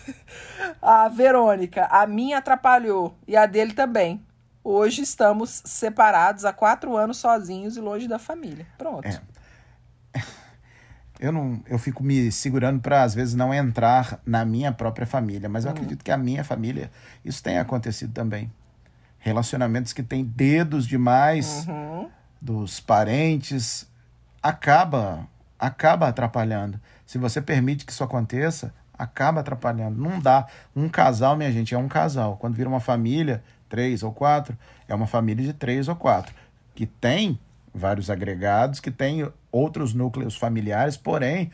A 0.82 1.08
Verônica, 1.08 1.86
a 1.86 2.06
minha 2.06 2.40
atrapalhou 2.40 3.16
e 3.26 3.38
a 3.38 3.46
dele 3.46 3.72
também. 3.72 4.22
Hoje 4.62 5.02
estamos 5.02 5.62
separados 5.64 6.44
há 6.44 6.52
quatro 6.52 6.98
anos 6.98 7.16
sozinhos 7.16 7.78
e 7.78 7.80
longe 7.80 8.10
da 8.10 8.20
família. 8.20 8.68
Pronto. 8.78 9.08
É. 9.08 9.22
eu 11.20 11.32
não, 11.32 11.62
eu 11.68 11.78
fico 11.80 12.04
me 12.04 12.32
segurando 12.32 12.80
para 12.80 13.04
às 13.04 13.14
vezes 13.16 13.34
não 13.36 13.54
entrar 13.54 14.20
na 14.26 14.46
minha 14.46 14.72
própria 14.72 15.06
família, 15.08 15.48
Hum. 15.50 15.52
mas 15.52 15.66
eu 15.66 15.72
acredito 15.72 16.04
que 16.04 16.12
a 16.12 16.18
minha 16.18 16.44
família 16.44 16.92
isso 17.26 17.42
tem 17.44 17.58
acontecido 17.58 18.14
também. 18.14 18.52
Relacionamentos 19.20 19.94
que 19.94 20.04
têm 20.04 20.24
dedos 20.24 20.88
demais 20.88 21.66
Uhum. 21.68 22.10
dos 22.42 22.80
parentes 22.80 23.88
acaba 24.42 25.28
acaba 25.60 26.08
atrapalhando. 26.08 26.80
Se 27.06 27.18
você 27.18 27.42
permite 27.42 27.84
que 27.84 27.92
isso 27.92 28.04
aconteça, 28.04 28.72
acaba 28.94 29.40
atrapalhando. 29.42 30.00
Não 30.00 30.20
dá. 30.20 30.46
Um 30.76 30.88
casal, 30.88 31.36
minha 31.36 31.52
gente, 31.52 31.74
é 31.74 31.78
um 31.80 31.88
casal. 31.88 32.38
Quando 32.38 32.54
vira 32.54 32.70
uma 32.70 32.80
família, 32.80 33.44
três 33.68 34.04
ou 34.04 34.12
quatro, 34.12 34.56
é 34.88 34.94
uma 34.94 35.08
família 35.08 35.44
de 35.44 35.54
três 35.54 35.88
ou 35.88 35.96
quatro, 35.96 36.32
que 36.76 36.86
tem 36.86 37.40
vários 37.74 38.12
agregados, 38.12 38.80
que 38.80 38.92
tem 38.92 39.28
outros 39.52 39.94
núcleos 39.94 40.36
familiares, 40.36 40.98
porém, 40.98 41.52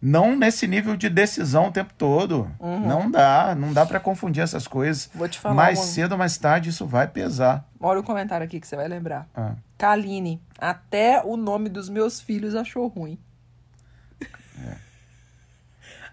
não 0.00 0.36
nesse 0.36 0.66
nível 0.66 0.96
de 0.96 1.08
decisão 1.08 1.68
o 1.68 1.72
tempo 1.72 1.92
todo. 1.96 2.50
Não 2.60 3.10
dá, 3.10 3.54
não 3.54 3.72
dá 3.72 3.86
para 3.86 3.98
confundir 4.00 4.42
essas 4.42 4.66
coisas. 4.68 5.06
Uhum. 5.06 5.18
Vou 5.20 5.28
te 5.28 5.38
falar 5.38 5.54
mais 5.54 5.78
uma- 5.78 5.86
cedo 5.86 6.12
ou 6.12 6.18
mais 6.18 6.36
tarde 6.36 6.68
isso 6.70 6.86
vai 6.86 7.08
pesar. 7.08 7.66
Olha 7.80 8.00
o 8.00 8.04
comentário 8.04 8.44
aqui 8.44 8.60
que 8.60 8.66
você 8.66 8.76
vai 8.76 8.88
lembrar. 8.88 9.26
Ah. 9.34 9.54
Kaline, 9.78 10.40
até 10.58 11.22
o 11.24 11.36
nome 11.36 11.68
dos 11.68 11.88
meus 11.88 12.20
filhos 12.20 12.54
achou 12.54 12.86
ruim. 12.88 13.18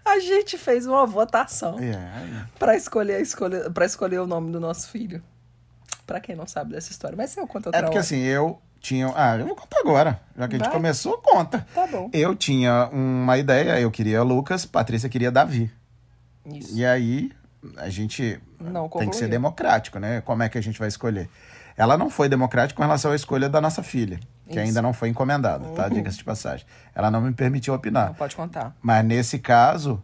A 0.04 0.18
gente 0.18 0.58
fez 0.58 0.84
uma 0.84 1.06
votação 1.06 1.78
É, 1.78 1.96
pra 2.58 2.74
escolher, 2.76 3.20
escolher, 3.20 3.70
escolher 3.84 4.18
o 4.18 4.26
nome 4.26 4.50
do 4.50 4.58
nosso 4.58 4.88
filho. 4.90 5.22
Pra 6.04 6.18
quem 6.20 6.34
não 6.34 6.46
sabe 6.46 6.72
dessa 6.72 6.90
história, 6.90 7.16
mas 7.16 7.36
eu 7.36 7.46
conto 7.46 7.66
outra 7.66 7.78
É 7.78 7.82
porque 7.82 7.96
hora. 7.98 8.04
assim, 8.04 8.18
eu 8.18 8.60
tinha. 8.82 9.10
Ah, 9.14 9.36
eu 9.36 9.46
vou 9.46 9.56
contar 9.56 9.78
agora. 9.80 10.20
Já 10.36 10.48
que 10.48 10.56
a 10.56 10.58
gente 10.58 10.70
começou, 10.70 11.16
conta. 11.18 11.66
Tá 11.74 11.86
bom. 11.86 12.10
Eu 12.12 12.34
tinha 12.34 12.88
uma 12.92 13.38
ideia, 13.38 13.80
eu 13.80 13.90
queria 13.90 14.22
Lucas, 14.22 14.66
Patrícia 14.66 15.08
queria 15.08 15.30
Davi. 15.30 15.70
Isso. 16.44 16.76
E 16.76 16.84
aí 16.84 17.30
a 17.76 17.88
gente 17.88 18.40
Não 18.60 18.88
tem 18.88 19.08
que 19.08 19.16
ser 19.16 19.28
democrático, 19.28 19.98
né? 19.98 20.20
Como 20.22 20.42
é 20.42 20.48
que 20.48 20.58
a 20.58 20.60
gente 20.60 20.78
vai 20.78 20.88
escolher? 20.88 21.30
Ela 21.76 21.96
não 21.96 22.10
foi 22.10 22.28
democrática 22.28 22.76
com 22.76 22.82
relação 22.82 23.12
à 23.12 23.16
escolha 23.16 23.48
da 23.48 23.60
nossa 23.60 23.82
filha, 23.82 24.18
que 24.46 24.50
Isso. 24.52 24.60
ainda 24.60 24.82
não 24.82 24.92
foi 24.92 25.08
encomendada, 25.08 25.64
tá? 25.70 25.84
Uhum. 25.84 25.94
Diga-se 25.94 26.18
de 26.18 26.24
passagem. 26.24 26.66
Ela 26.94 27.10
não 27.10 27.20
me 27.20 27.32
permitiu 27.32 27.72
opinar. 27.72 28.08
Não 28.08 28.14
pode 28.14 28.36
contar. 28.36 28.76
Mas 28.82 29.04
nesse 29.04 29.38
caso, 29.38 30.02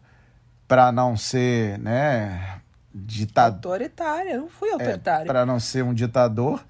para 0.67 0.91
não 0.93 1.17
ser, 1.17 1.79
né, 1.79 2.61
ditador, 2.95 3.73
Autoritária, 3.73 4.38
não 4.38 4.49
fui 4.49 4.71
autoritária. 4.71 5.27
para 5.27 5.45
não 5.45 5.61
ser 5.61 5.85
um 5.85 5.93
ditador, 5.93 6.64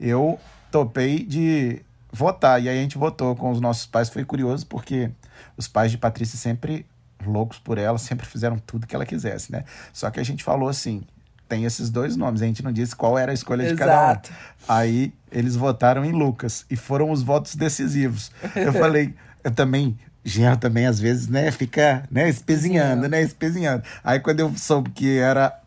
eu 0.00 0.38
topei 0.70 1.24
de 1.24 1.80
votar. 2.12 2.62
E 2.62 2.68
aí 2.68 2.78
a 2.78 2.82
gente 2.82 2.98
votou 2.98 3.34
com 3.36 3.50
os 3.50 3.60
nossos 3.60 3.86
pais. 3.86 4.08
Foi 4.08 4.24
curioso 4.24 4.66
porque 4.66 5.10
os 5.56 5.68
pais 5.68 5.90
de 5.90 5.98
Patrícia 5.98 6.38
sempre 6.38 6.86
loucos 7.24 7.58
por 7.58 7.78
ela, 7.78 7.98
sempre 7.98 8.26
fizeram 8.26 8.58
tudo 8.58 8.86
que 8.86 8.94
ela 8.94 9.04
quisesse, 9.04 9.50
né? 9.50 9.64
Só 9.92 10.10
que 10.10 10.20
a 10.20 10.22
gente 10.22 10.44
falou 10.44 10.68
assim, 10.68 11.02
tem 11.48 11.64
esses 11.64 11.90
dois 11.90 12.16
nomes, 12.16 12.42
a 12.42 12.46
gente 12.46 12.62
não 12.62 12.72
disse 12.72 12.94
qual 12.94 13.18
era 13.18 13.32
a 13.32 13.34
escolha 13.34 13.66
de 13.68 13.74
cada 13.74 14.12
um. 14.12 14.34
Aí 14.68 15.12
eles 15.30 15.56
votaram 15.56 16.04
em 16.04 16.12
Lucas 16.12 16.64
e 16.70 16.76
foram 16.76 17.10
os 17.10 17.22
votos 17.22 17.56
decisivos. 17.56 18.30
Eu 18.54 18.72
falei, 18.74 19.14
eu 19.42 19.50
também 19.50 19.98
Genro 20.24 20.58
também, 20.58 20.86
às 20.86 21.00
vezes, 21.00 21.26
né, 21.26 21.50
fica, 21.50 22.04
né, 22.10 22.28
espezinhando, 22.28 23.08
né, 23.08 23.22
espezinhando. 23.22 23.82
Aí 24.04 24.20
quando 24.20 24.40
eu 24.40 24.52
soube 24.56 24.90
que 24.90 25.18
era 25.18 25.58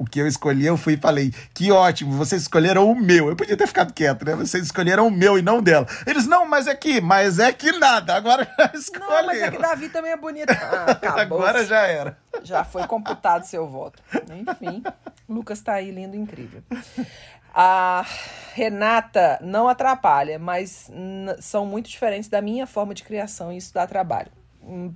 o 0.00 0.04
que 0.06 0.18
eu 0.18 0.26
escolhi, 0.26 0.64
eu 0.64 0.78
fui 0.78 0.94
e 0.94 0.96
falei: 0.96 1.30
que 1.52 1.70
ótimo, 1.70 2.12
vocês 2.12 2.40
escolheram 2.40 2.90
o 2.90 2.98
meu. 2.98 3.28
Eu 3.28 3.36
podia 3.36 3.54
ter 3.54 3.66
ficado 3.66 3.92
quieto, 3.92 4.24
né? 4.24 4.34
Vocês 4.34 4.64
escolheram 4.64 5.06
o 5.06 5.10
meu 5.10 5.38
e 5.38 5.42
não 5.42 5.62
dela. 5.62 5.86
Eles, 6.06 6.26
não, 6.26 6.46
mas 6.46 6.66
é 6.66 6.74
que, 6.74 7.02
mas 7.02 7.38
é 7.38 7.52
que 7.52 7.70
nada. 7.72 8.14
Agora 8.14 8.48
já 8.58 8.70
escolheram. 8.72 9.10
Não, 9.10 9.26
mas 9.26 9.42
é 9.42 9.50
que 9.50 9.58
Davi 9.58 9.88
também 9.90 10.12
é 10.12 10.16
bonito. 10.16 10.50
Ah, 11.02 11.20
Agora 11.20 11.64
já 11.64 11.80
era. 11.86 12.16
Já 12.42 12.64
foi 12.64 12.86
computado 12.86 13.44
seu 13.44 13.68
voto. 13.68 14.02
Enfim, 14.14 14.82
Lucas 15.28 15.60
tá 15.60 15.74
aí 15.74 15.90
lindo 15.90 16.16
incrível. 16.16 16.62
A 17.54 18.06
Renata 18.54 19.38
não 19.42 19.68
atrapalha, 19.68 20.38
mas 20.38 20.90
são 21.40 21.66
muito 21.66 21.88
diferentes 21.90 22.28
da 22.30 22.40
minha 22.40 22.66
forma 22.66 22.94
de 22.94 23.02
criação 23.02 23.52
e 23.52 23.56
isso 23.56 23.74
dá 23.74 23.86
trabalho. 23.86 24.30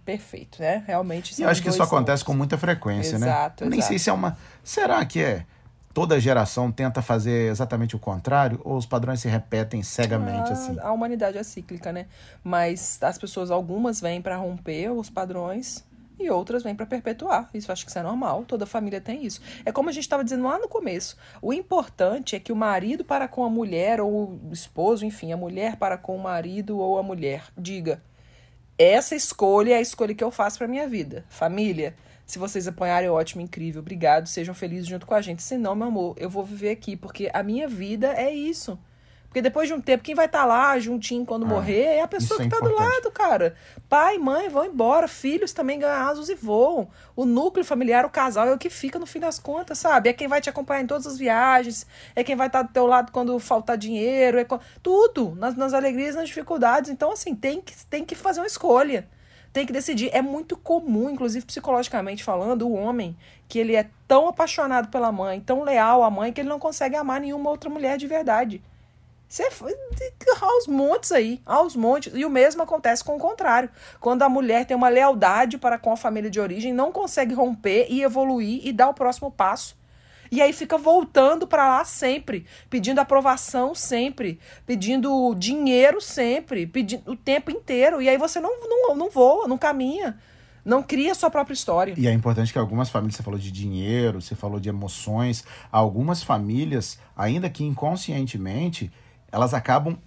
Perfeito, 0.04 0.60
né? 0.60 0.84
Realmente. 0.86 1.40
Eu 1.40 1.48
acho 1.48 1.62
que 1.62 1.68
isso 1.68 1.82
acontece 1.82 2.24
com 2.24 2.34
muita 2.34 2.56
frequência, 2.58 3.16
exato, 3.16 3.20
né? 3.20 3.30
Exato. 3.30 3.66
Nem 3.66 3.80
sei 3.80 3.98
se 3.98 4.10
é 4.10 4.12
uma. 4.12 4.36
Será 4.62 5.04
que 5.04 5.22
é? 5.22 5.44
Toda 5.92 6.18
geração 6.18 6.72
tenta 6.72 7.00
fazer 7.00 7.50
exatamente 7.52 7.94
o 7.94 8.00
contrário 8.00 8.60
ou 8.64 8.76
os 8.76 8.84
padrões 8.84 9.20
se 9.20 9.28
repetem 9.28 9.80
cegamente 9.80 10.50
a, 10.50 10.52
assim? 10.52 10.76
A 10.80 10.90
humanidade 10.90 11.38
é 11.38 11.42
cíclica, 11.44 11.92
né? 11.92 12.06
Mas 12.42 12.98
as 13.00 13.16
pessoas, 13.16 13.48
algumas 13.48 14.00
vêm 14.00 14.20
para 14.20 14.36
romper 14.36 14.90
os 14.90 15.08
padrões 15.08 15.84
e 16.18 16.30
outras 16.30 16.62
vêm 16.62 16.74
para 16.74 16.86
perpetuar. 16.86 17.48
Isso 17.54 17.70
acho 17.70 17.84
que 17.84 17.90
isso 17.90 17.98
é 17.98 18.02
normal, 18.02 18.44
toda 18.44 18.66
família 18.66 19.00
tem 19.00 19.24
isso. 19.24 19.40
É 19.64 19.72
como 19.72 19.88
a 19.88 19.92
gente 19.92 20.04
estava 20.04 20.24
dizendo 20.24 20.44
lá 20.44 20.58
no 20.58 20.68
começo. 20.68 21.16
O 21.40 21.52
importante 21.52 22.36
é 22.36 22.40
que 22.40 22.52
o 22.52 22.56
marido 22.56 23.04
para 23.04 23.28
com 23.28 23.44
a 23.44 23.50
mulher 23.50 24.00
ou 24.00 24.40
o 24.42 24.50
esposo, 24.52 25.04
enfim, 25.04 25.32
a 25.32 25.36
mulher 25.36 25.76
para 25.76 25.96
com 25.96 26.16
o 26.16 26.22
marido 26.22 26.78
ou 26.78 26.98
a 26.98 27.02
mulher 27.02 27.44
diga: 27.56 28.02
essa 28.78 29.14
escolha 29.14 29.74
é 29.74 29.76
a 29.78 29.80
escolha 29.80 30.14
que 30.14 30.24
eu 30.24 30.30
faço 30.30 30.58
para 30.58 30.68
minha 30.68 30.88
vida. 30.88 31.24
Família, 31.28 31.94
se 32.26 32.38
vocês 32.38 32.66
apoiarem, 32.66 33.08
ótimo, 33.08 33.42
incrível, 33.42 33.80
obrigado, 33.80 34.26
sejam 34.26 34.54
felizes 34.54 34.86
junto 34.86 35.06
com 35.06 35.14
a 35.14 35.20
gente. 35.20 35.42
Se 35.42 35.56
não, 35.58 35.74
meu 35.74 35.88
amor, 35.88 36.14
eu 36.18 36.30
vou 36.30 36.44
viver 36.44 36.70
aqui, 36.70 36.96
porque 36.96 37.30
a 37.32 37.42
minha 37.42 37.68
vida 37.68 38.14
é 38.14 38.32
isso. 38.32 38.78
Porque 39.34 39.42
depois 39.42 39.66
de 39.66 39.74
um 39.74 39.80
tempo, 39.80 40.04
quem 40.04 40.14
vai 40.14 40.26
estar 40.26 40.42
tá 40.42 40.44
lá 40.44 40.78
juntinho 40.78 41.26
quando 41.26 41.44
ah, 41.44 41.48
morrer 41.48 41.96
é 41.96 42.02
a 42.02 42.06
pessoa 42.06 42.38
que 42.38 42.46
está 42.46 42.58
é 42.58 42.60
do 42.60 42.72
lado, 42.72 43.10
cara. 43.10 43.56
Pai, 43.88 44.16
mãe 44.16 44.48
vão 44.48 44.64
embora, 44.64 45.08
filhos 45.08 45.52
também 45.52 45.76
ganham 45.76 46.08
asas 46.08 46.28
e 46.28 46.36
voam. 46.36 46.88
O 47.16 47.24
núcleo 47.24 47.64
familiar, 47.64 48.04
o 48.04 48.10
casal, 48.10 48.46
é 48.46 48.52
o 48.52 48.58
que 48.58 48.70
fica 48.70 48.96
no 48.96 49.06
fim 49.06 49.18
das 49.18 49.40
contas, 49.40 49.80
sabe? 49.80 50.08
É 50.08 50.12
quem 50.12 50.28
vai 50.28 50.40
te 50.40 50.48
acompanhar 50.48 50.82
em 50.82 50.86
todas 50.86 51.04
as 51.04 51.18
viagens, 51.18 51.84
é 52.14 52.22
quem 52.22 52.36
vai 52.36 52.46
estar 52.46 52.60
tá 52.60 52.68
do 52.68 52.72
teu 52.72 52.86
lado 52.86 53.10
quando 53.10 53.36
faltar 53.40 53.76
dinheiro, 53.76 54.38
é 54.38 54.46
tudo, 54.80 55.34
nas, 55.34 55.56
nas 55.56 55.74
alegrias 55.74 56.14
nas 56.14 56.28
dificuldades. 56.28 56.88
Então, 56.88 57.10
assim, 57.10 57.34
tem 57.34 57.60
que, 57.60 57.74
tem 57.86 58.04
que 58.04 58.14
fazer 58.14 58.38
uma 58.38 58.46
escolha 58.46 59.08
tem 59.52 59.64
que 59.64 59.72
decidir. 59.72 60.10
É 60.12 60.20
muito 60.20 60.56
comum, 60.56 61.08
inclusive 61.10 61.46
psicologicamente 61.46 62.24
falando, 62.24 62.66
o 62.66 62.72
homem 62.72 63.16
que 63.48 63.58
ele 63.58 63.76
é 63.76 63.88
tão 64.06 64.26
apaixonado 64.26 64.88
pela 64.88 65.12
mãe, 65.12 65.40
tão 65.40 65.62
leal 65.62 66.02
à 66.02 66.10
mãe, 66.10 66.32
que 66.32 66.40
ele 66.40 66.48
não 66.48 66.58
consegue 66.58 66.96
amar 66.96 67.20
nenhuma 67.20 67.50
outra 67.50 67.70
mulher 67.70 67.96
de 67.96 68.06
verdade. 68.08 68.60
Você 69.34 69.50
aos 70.40 70.68
montes 70.68 71.10
aí, 71.10 71.40
aos 71.44 71.74
montes. 71.74 72.12
E 72.14 72.24
o 72.24 72.30
mesmo 72.30 72.62
acontece 72.62 73.02
com 73.02 73.16
o 73.16 73.18
contrário. 73.18 73.68
Quando 73.98 74.22
a 74.22 74.28
mulher 74.28 74.64
tem 74.64 74.76
uma 74.76 74.88
lealdade 74.88 75.58
para 75.58 75.76
com 75.76 75.90
a 75.90 75.96
família 75.96 76.30
de 76.30 76.38
origem, 76.38 76.72
não 76.72 76.92
consegue 76.92 77.34
romper 77.34 77.88
e 77.90 78.04
evoluir 78.04 78.64
e 78.64 78.72
dar 78.72 78.88
o 78.88 78.94
próximo 78.94 79.32
passo. 79.32 79.76
E 80.30 80.40
aí 80.40 80.52
fica 80.52 80.78
voltando 80.78 81.48
para 81.48 81.66
lá 81.66 81.84
sempre, 81.84 82.46
pedindo 82.70 83.00
aprovação 83.00 83.74
sempre, 83.74 84.38
pedindo 84.64 85.34
dinheiro 85.34 86.00
sempre, 86.00 86.64
pedindo 86.64 87.10
o 87.10 87.16
tempo 87.16 87.50
inteiro. 87.50 88.00
E 88.00 88.08
aí 88.08 88.16
você 88.16 88.38
não, 88.38 88.52
não, 88.60 88.94
não 88.94 89.10
voa, 89.10 89.48
não 89.48 89.58
caminha 89.58 90.16
não 90.64 90.82
cria 90.82 91.14
sua 91.14 91.30
própria 91.30 91.52
história. 91.52 91.94
E 91.94 92.06
é 92.06 92.12
importante 92.12 92.50
que 92.50 92.58
algumas 92.58 92.88
famílias, 92.88 93.16
você 93.16 93.22
falou 93.22 93.38
de 93.38 93.50
dinheiro, 93.50 94.22
você 94.22 94.34
falou 94.34 94.58
de 94.58 94.70
emoções, 94.70 95.44
algumas 95.70 96.22
famílias, 96.22 96.98
ainda 97.14 97.50
que 97.50 97.62
inconscientemente, 97.62 98.90
elas 99.34 99.52
acabam 99.52 99.98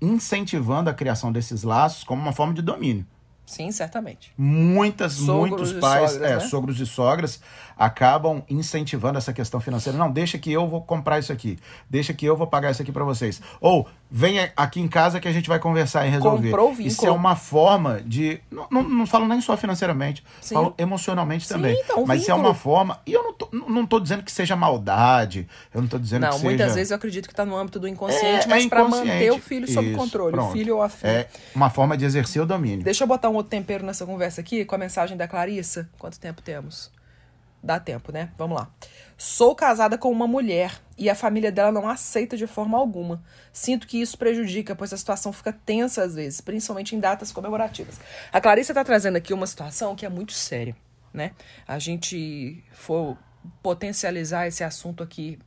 incentivando 0.00 0.88
a 0.88 0.94
criação 0.94 1.32
desses 1.32 1.64
laços 1.64 2.04
como 2.04 2.22
uma 2.22 2.32
forma 2.32 2.54
de 2.54 2.62
domínio. 2.62 3.04
Sim, 3.46 3.70
certamente. 3.70 4.32
Muitas, 4.36 5.12
sogros 5.12 5.72
muitos 5.72 5.72
pais, 5.74 6.12
sogras, 6.12 6.30
é, 6.30 6.34
né? 6.34 6.40
sogros 6.40 6.80
e 6.80 6.86
sogras, 6.86 7.40
acabam 7.78 8.42
incentivando 8.50 9.18
essa 9.18 9.32
questão 9.32 9.60
financeira. 9.60 9.96
Não, 9.96 10.10
deixa 10.10 10.36
que 10.36 10.52
eu 10.52 10.66
vou 10.66 10.82
comprar 10.82 11.20
isso 11.20 11.32
aqui. 11.32 11.56
Deixa 11.88 12.12
que 12.12 12.26
eu 12.26 12.36
vou 12.36 12.48
pagar 12.48 12.72
isso 12.72 12.82
aqui 12.82 12.90
para 12.90 13.04
vocês. 13.04 13.40
Ou 13.60 13.86
venha 14.10 14.52
aqui 14.56 14.80
em 14.80 14.88
casa 14.88 15.20
que 15.20 15.28
a 15.28 15.32
gente 15.32 15.48
vai 15.48 15.60
conversar 15.60 16.04
e 16.06 16.10
resolver. 16.10 16.50
Comprou 16.50 16.72
o 16.72 16.80
Isso 16.80 17.06
é 17.06 17.10
uma 17.10 17.36
forma 17.36 18.00
de. 18.04 18.40
Não, 18.50 18.66
não, 18.68 18.82
não 18.82 19.06
falo 19.06 19.28
nem 19.28 19.40
só 19.40 19.56
financeiramente, 19.56 20.24
Sim. 20.40 20.54
falo 20.54 20.74
emocionalmente 20.76 21.48
também. 21.48 21.76
Sim, 21.76 21.82
então, 21.84 22.04
Mas 22.04 22.22
isso 22.22 22.32
é 22.32 22.34
uma 22.34 22.52
forma. 22.52 23.00
E 23.06 23.12
eu 23.12 23.22
não 23.22 23.32
tô, 23.32 23.45
não 23.68 23.86
tô 23.86 24.00
dizendo 24.00 24.22
que 24.22 24.32
seja 24.32 24.56
maldade. 24.56 25.48
Eu 25.72 25.80
não 25.80 25.88
tô 25.88 25.98
dizendo 25.98 26.22
não, 26.22 26.30
que 26.30 26.34
seja. 26.36 26.44
Não, 26.44 26.50
muitas 26.50 26.74
vezes 26.74 26.90
eu 26.90 26.96
acredito 26.96 27.26
que 27.26 27.32
está 27.32 27.44
no 27.44 27.56
âmbito 27.56 27.78
do 27.78 27.88
inconsciente, 27.88 28.46
é, 28.46 28.48
mas 28.48 28.64
é 28.64 28.68
para 28.68 28.86
manter 28.86 29.32
o 29.32 29.38
filho 29.38 29.70
sob 29.70 29.88
isso, 29.88 29.98
controle. 29.98 30.32
Pronto. 30.32 30.50
O 30.50 30.52
filho 30.52 30.76
ou 30.76 30.82
a 30.82 30.88
filha. 30.88 31.10
É 31.10 31.28
uma 31.54 31.70
forma 31.70 31.96
de 31.96 32.04
exercer 32.04 32.42
o 32.42 32.46
domínio. 32.46 32.84
Deixa 32.84 33.04
eu 33.04 33.08
botar 33.08 33.28
um 33.28 33.34
outro 33.34 33.50
tempero 33.50 33.84
nessa 33.84 34.04
conversa 34.04 34.40
aqui 34.40 34.64
com 34.64 34.74
a 34.74 34.78
mensagem 34.78 35.16
da 35.16 35.26
Clarissa. 35.28 35.88
Quanto 35.98 36.18
tempo 36.18 36.42
temos? 36.42 36.90
Dá 37.62 37.80
tempo, 37.80 38.12
né? 38.12 38.30
Vamos 38.38 38.56
lá. 38.58 38.70
Sou 39.18 39.54
casada 39.54 39.98
com 39.98 40.10
uma 40.10 40.26
mulher 40.26 40.80
e 40.96 41.10
a 41.10 41.14
família 41.14 41.50
dela 41.50 41.72
não 41.72 41.88
aceita 41.88 42.36
de 42.36 42.46
forma 42.46 42.78
alguma. 42.78 43.22
Sinto 43.52 43.86
que 43.86 44.00
isso 44.00 44.16
prejudica, 44.16 44.76
pois 44.76 44.92
a 44.92 44.96
situação 44.96 45.32
fica 45.32 45.52
tensa 45.52 46.02
às 46.02 46.14
vezes, 46.14 46.40
principalmente 46.40 46.94
em 46.94 47.00
datas 47.00 47.32
comemorativas. 47.32 47.98
A 48.32 48.40
Clarissa 48.40 48.72
está 48.72 48.84
trazendo 48.84 49.16
aqui 49.16 49.32
uma 49.32 49.46
situação 49.46 49.96
que 49.96 50.06
é 50.06 50.08
muito 50.08 50.32
séria, 50.32 50.76
né? 51.12 51.32
A 51.66 51.78
gente 51.78 52.62
for 52.72 53.16
potencializar 53.62 54.46
esse 54.46 54.62
assunto 54.62 55.02
aqui 55.02 55.38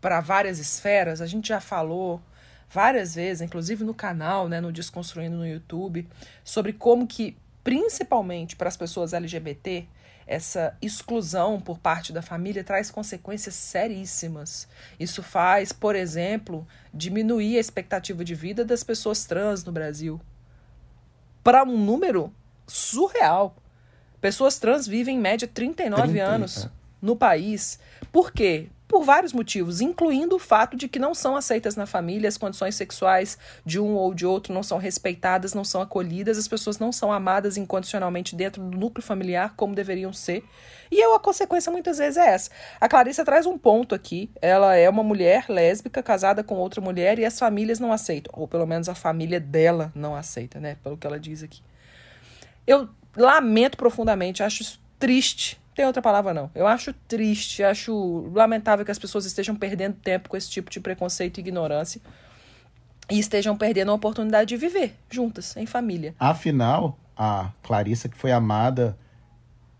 para 0.00 0.20
várias 0.20 0.58
esferas, 0.58 1.20
a 1.20 1.26
gente 1.26 1.48
já 1.48 1.60
falou 1.60 2.20
várias 2.68 3.14
vezes, 3.14 3.42
inclusive 3.42 3.84
no 3.84 3.94
canal, 3.94 4.48
né, 4.48 4.60
no 4.60 4.72
Desconstruindo 4.72 5.36
no 5.36 5.46
YouTube, 5.46 6.08
sobre 6.42 6.72
como 6.72 7.06
que, 7.06 7.36
principalmente 7.62 8.56
para 8.56 8.68
as 8.68 8.76
pessoas 8.76 9.12
LGBT, 9.12 9.86
essa 10.26 10.76
exclusão 10.80 11.60
por 11.60 11.78
parte 11.78 12.12
da 12.12 12.22
família 12.22 12.64
traz 12.64 12.90
consequências 12.90 13.54
seríssimas. 13.54 14.66
Isso 14.98 15.22
faz, 15.22 15.72
por 15.72 15.94
exemplo, 15.94 16.66
diminuir 16.92 17.56
a 17.58 17.60
expectativa 17.60 18.24
de 18.24 18.34
vida 18.34 18.64
das 18.64 18.82
pessoas 18.82 19.24
trans 19.24 19.64
no 19.64 19.72
Brasil 19.72 20.20
para 21.44 21.64
um 21.64 21.76
número 21.76 22.32
surreal. 22.66 23.56
Pessoas 24.20 24.58
trans 24.58 24.86
vivem 24.86 25.16
em 25.16 25.20
média 25.20 25.46
39 25.46 26.12
30, 26.12 26.24
anos 26.24 26.64
é. 26.64 26.81
No 27.02 27.16
país. 27.16 27.78
Por 28.12 28.32
quê? 28.32 28.68
por 28.92 29.04
vários 29.04 29.32
motivos, 29.32 29.80
incluindo 29.80 30.36
o 30.36 30.38
fato 30.38 30.76
de 30.76 30.86
que 30.86 30.98
não 30.98 31.14
são 31.14 31.34
aceitas 31.34 31.76
na 31.76 31.86
família, 31.86 32.28
as 32.28 32.36
condições 32.36 32.74
sexuais 32.74 33.38
de 33.64 33.80
um 33.80 33.94
ou 33.94 34.12
de 34.12 34.26
outro 34.26 34.52
não 34.52 34.62
são 34.62 34.76
respeitadas, 34.76 35.54
não 35.54 35.64
são 35.64 35.80
acolhidas, 35.80 36.36
as 36.36 36.46
pessoas 36.46 36.78
não 36.78 36.92
são 36.92 37.10
amadas 37.10 37.56
incondicionalmente 37.56 38.36
dentro 38.36 38.62
do 38.62 38.76
núcleo 38.76 39.02
familiar 39.02 39.54
como 39.56 39.74
deveriam 39.74 40.12
ser. 40.12 40.44
E 40.90 41.02
a 41.02 41.18
consequência 41.18 41.72
muitas 41.72 41.96
vezes 41.96 42.18
é 42.18 42.34
essa. 42.34 42.50
A 42.78 42.86
Clarissa 42.86 43.24
traz 43.24 43.46
um 43.46 43.56
ponto 43.56 43.94
aqui. 43.94 44.30
Ela 44.42 44.76
é 44.76 44.90
uma 44.90 45.02
mulher 45.02 45.46
lésbica 45.48 46.02
casada 46.02 46.44
com 46.44 46.56
outra 46.56 46.82
mulher 46.82 47.18
e 47.18 47.24
as 47.24 47.38
famílias 47.38 47.80
não 47.80 47.94
aceitam, 47.94 48.30
ou 48.36 48.46
pelo 48.46 48.66
menos 48.66 48.90
a 48.90 48.94
família 48.94 49.40
dela 49.40 49.90
não 49.94 50.14
aceita, 50.14 50.60
né? 50.60 50.76
Pelo 50.82 50.98
que 50.98 51.06
ela 51.06 51.18
diz 51.18 51.42
aqui. 51.42 51.62
Eu 52.66 52.90
lamento 53.16 53.78
profundamente, 53.78 54.42
acho 54.42 54.60
isso 54.60 54.82
triste 54.98 55.61
tem 55.74 55.86
outra 55.86 56.02
palavra 56.02 56.34
não. 56.34 56.50
Eu 56.54 56.66
acho 56.66 56.92
triste, 57.08 57.62
acho 57.62 58.30
lamentável 58.32 58.84
que 58.84 58.90
as 58.90 58.98
pessoas 58.98 59.24
estejam 59.24 59.54
perdendo 59.56 59.94
tempo 59.94 60.28
com 60.28 60.36
esse 60.36 60.50
tipo 60.50 60.70
de 60.70 60.80
preconceito 60.80 61.38
e 61.38 61.40
ignorância 61.40 62.00
e 63.10 63.18
estejam 63.18 63.56
perdendo 63.56 63.90
a 63.90 63.94
oportunidade 63.94 64.48
de 64.48 64.56
viver 64.56 64.94
juntas, 65.10 65.56
em 65.56 65.66
família. 65.66 66.14
Afinal, 66.18 66.98
a 67.16 67.50
Clarissa 67.62 68.08
que 68.08 68.16
foi 68.16 68.32
amada 68.32 68.96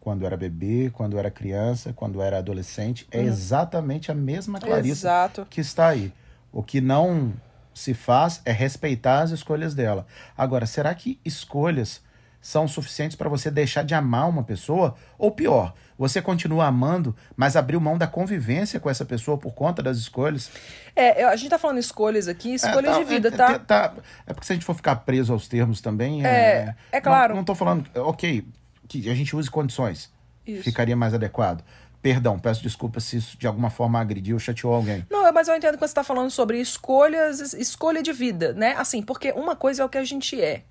quando 0.01 0.27
era 0.27 0.37
bebê, 0.37 0.91
quando 0.93 1.17
era 1.17 1.31
criança, 1.31 1.93
quando 1.93 2.21
era 2.21 2.39
adolescente, 2.39 3.07
é 3.11 3.21
uhum. 3.21 3.27
exatamente 3.27 4.11
a 4.11 4.15
mesma 4.15 4.59
Clarissa 4.59 5.07
Exato. 5.07 5.47
que 5.49 5.61
está 5.61 5.89
aí. 5.89 6.13
O 6.51 6.63
que 6.63 6.81
não 6.81 7.33
se 7.73 7.95
faz 7.95 8.43
é 8.45 8.51
respeitar 8.51 9.23
as 9.23 9.31
escolhas 9.31 9.75
dela. 9.75 10.07
Agora, 10.37 10.67
será 10.67 10.95
que 10.95 11.21
escolhas 11.25 12.03
são 12.43 12.67
suficientes 12.67 13.17
para 13.17 13.29
você 13.29 13.51
deixar 13.51 13.85
de 13.85 13.95
amar 13.95 14.29
uma 14.29 14.43
pessoa? 14.43 14.97
Ou 15.17 15.31
pior, 15.31 15.73
você 15.97 16.21
continua 16.21 16.67
amando, 16.67 17.15
mas 17.37 17.55
abriu 17.55 17.81
mão 17.81 17.97
da 17.97 18.09
convivência 18.09 18.81
com 18.81 18.91
essa 18.91 19.05
pessoa 19.05 19.39
por 19.39 19.55
conta 19.55 19.81
das 19.81 19.97
escolhas? 19.97 20.51
É, 20.97 21.25
a 21.25 21.37
gente 21.37 21.49
tá 21.49 21.59
falando 21.59 21.79
escolhas 21.79 22.27
aqui, 22.27 22.55
escolhas 22.55 22.91
é, 22.91 22.95
tá, 22.95 22.99
de 22.99 23.05
vida, 23.05 23.29
é, 23.29 23.31
tá? 23.31 23.59
tá? 23.61 23.95
É 24.27 24.35
porque 24.35 24.45
se 24.45 24.53
a 24.53 24.57
gente 24.57 24.65
for 24.65 24.75
ficar 24.75 24.97
preso 24.97 25.33
aos 25.33 25.47
termos 25.47 25.81
também. 25.81 26.27
É, 26.27 26.29
é, 26.29 26.75
é 26.91 27.01
claro. 27.01 27.31
Não, 27.31 27.37
não 27.39 27.45
tô 27.45 27.55
falando. 27.55 27.89
Ok, 27.95 28.45
que 28.89 29.09
a 29.09 29.15
gente 29.15 29.37
use 29.37 29.49
condições. 29.49 30.11
Isso. 30.45 30.65
Ficaria 30.65 30.97
mais 30.97 31.15
adequado. 31.15 31.63
Perdão, 32.03 32.37
peço 32.37 32.61
desculpa 32.61 32.99
se 32.99 33.19
isso 33.19 33.39
de 33.39 33.47
alguma 33.47 33.71
forma 33.71 34.01
agrediu 34.01 34.35
ou 34.35 34.41
chateou 34.41 34.75
alguém. 34.75 35.07
Não, 35.09 35.33
mas 35.33 35.47
eu 35.47 35.55
entendo 35.55 35.75
que 35.75 35.79
você 35.79 35.85
está 35.85 36.03
falando 36.03 36.33
sobre 36.33 36.61
escolhas, 36.61 37.55
escolha 37.55 38.03
de 38.03 38.13
vida, 38.13 38.53
né? 38.53 38.75
Assim, 38.77 39.01
porque 39.03 39.31
uma 39.31 39.55
coisa 39.55 39.85
é 39.85 39.87
o 39.87 39.89
que 39.89 39.99
a 39.99 40.03
gente 40.03 40.41
é, 40.41 40.65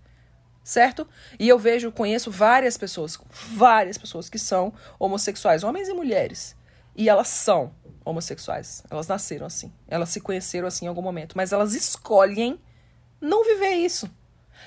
certo? 0.63 1.07
E 1.39 1.47
eu 1.47 1.57
vejo, 1.57 1.91
conheço 1.91 2.31
várias 2.31 2.77
pessoas, 2.77 3.17
várias 3.31 3.97
pessoas 3.97 4.29
que 4.29 4.39
são 4.39 4.73
homossexuais, 4.99 5.63
homens 5.63 5.87
e 5.87 5.93
mulheres. 5.93 6.55
E 6.95 7.09
elas 7.09 7.27
são 7.27 7.73
homossexuais. 8.03 8.83
Elas 8.89 9.07
nasceram 9.07 9.45
assim. 9.45 9.71
Elas 9.87 10.09
se 10.09 10.19
conheceram 10.19 10.67
assim 10.67 10.85
em 10.85 10.87
algum 10.87 11.01
momento. 11.01 11.37
Mas 11.37 11.51
elas 11.51 11.73
escolhem 11.73 12.59
não 13.19 13.43
viver 13.43 13.75
isso. 13.75 14.09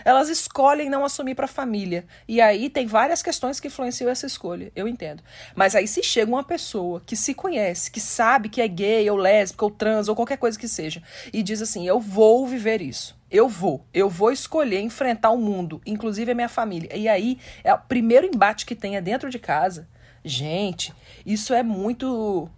Elas 0.04 0.28
escolhem 0.28 0.88
não 0.88 1.04
assumir 1.04 1.35
para 1.35 1.44
a 1.44 1.48
família. 1.48 2.04
E 2.26 2.40
aí 2.40 2.70
tem 2.70 2.87
várias 2.87 3.22
questões 3.22 3.61
que 3.61 3.68
influenciam 3.68 4.11
essa 4.11 4.26
escolha. 4.26 4.72
Eu 4.74 4.88
entendo. 4.88 5.22
Mas 5.54 5.74
aí 5.74 5.87
se 5.87 6.02
chega 6.02 6.30
uma 6.30 6.44
pessoa 6.44 7.02
que 7.04 7.16
se 7.16 7.35
conhece, 7.35 7.90
que 7.90 8.00
sabe 8.00 8.48
que 8.48 8.61
é 8.61 8.68
gay 8.68 9.09
ou 9.11 9.16
lésbica 9.16 9.64
ou 9.64 9.70
trans 9.70 10.09
ou 10.09 10.16
qualquer 10.16 10.38
coisa 10.38 10.59
que 10.59 10.68
seja, 10.68 11.02
e 11.33 11.42
diz 11.42 11.61
assim: 11.61 11.87
"Eu 11.87 12.00
vou 12.00 12.46
viver 12.46 12.80
isso. 12.80 13.16
Eu 13.30 13.48
vou. 13.48 13.85
Eu 13.92 14.09
vou 14.09 14.30
escolher 14.30 14.80
enfrentar 14.80 15.30
o 15.30 15.38
mundo, 15.38 15.80
inclusive 15.85 16.33
a 16.33 16.35
minha 16.35 16.48
família". 16.48 16.96
E 16.96 17.09
aí 17.09 17.38
é 17.62 17.74
o 17.74 17.78
primeiro 17.78 18.26
embate 18.26 18.64
que 18.64 18.74
tem 18.74 18.96
é 18.96 19.00
dentro 19.00 19.30
de 19.30 19.38
casa. 19.38 19.88
Gente, 20.24 20.94
isso 21.26 21.52
é 21.52 21.62
muito 21.62 22.48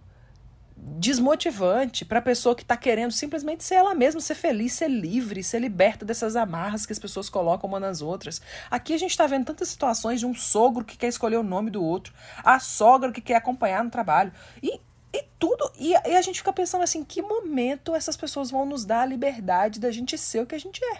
desmotivante 0.79 2.05
para 2.05 2.19
a 2.19 2.21
pessoa 2.21 2.55
que 2.55 2.61
está 2.61 2.77
querendo 2.77 3.11
simplesmente 3.11 3.63
ser 3.63 3.75
ela 3.75 3.93
mesma, 3.93 4.21
ser 4.21 4.35
feliz, 4.35 4.73
ser 4.73 4.87
livre, 4.87 5.43
ser 5.43 5.59
liberta 5.59 6.05
dessas 6.05 6.35
amarras 6.35 6.85
que 6.85 6.93
as 6.93 6.99
pessoas 6.99 7.29
colocam 7.29 7.69
uma 7.69 7.79
nas 7.79 8.01
outras. 8.01 8.41
Aqui 8.69 8.93
a 8.93 8.97
gente 8.97 9.11
está 9.11 9.27
vendo 9.27 9.45
tantas 9.45 9.69
situações 9.69 10.19
de 10.19 10.25
um 10.25 10.33
sogro 10.33 10.85
que 10.85 10.97
quer 10.97 11.07
escolher 11.07 11.37
o 11.37 11.43
nome 11.43 11.71
do 11.71 11.83
outro, 11.83 12.13
a 12.43 12.59
sogra 12.59 13.11
que 13.11 13.21
quer 13.21 13.35
acompanhar 13.35 13.83
no 13.83 13.89
trabalho. 13.89 14.31
E, 14.61 14.79
e 15.13 15.23
tudo. 15.39 15.71
E, 15.77 15.91
e 15.91 16.15
a 16.15 16.21
gente 16.21 16.39
fica 16.39 16.53
pensando 16.53 16.83
assim: 16.83 17.03
que 17.03 17.21
momento 17.21 17.95
essas 17.95 18.17
pessoas 18.17 18.51
vão 18.51 18.65
nos 18.65 18.85
dar 18.85 19.01
a 19.01 19.05
liberdade 19.05 19.79
da 19.79 19.91
gente 19.91 20.17
ser 20.17 20.41
o 20.41 20.45
que 20.45 20.55
a 20.55 20.59
gente 20.59 20.83
é? 20.83 20.99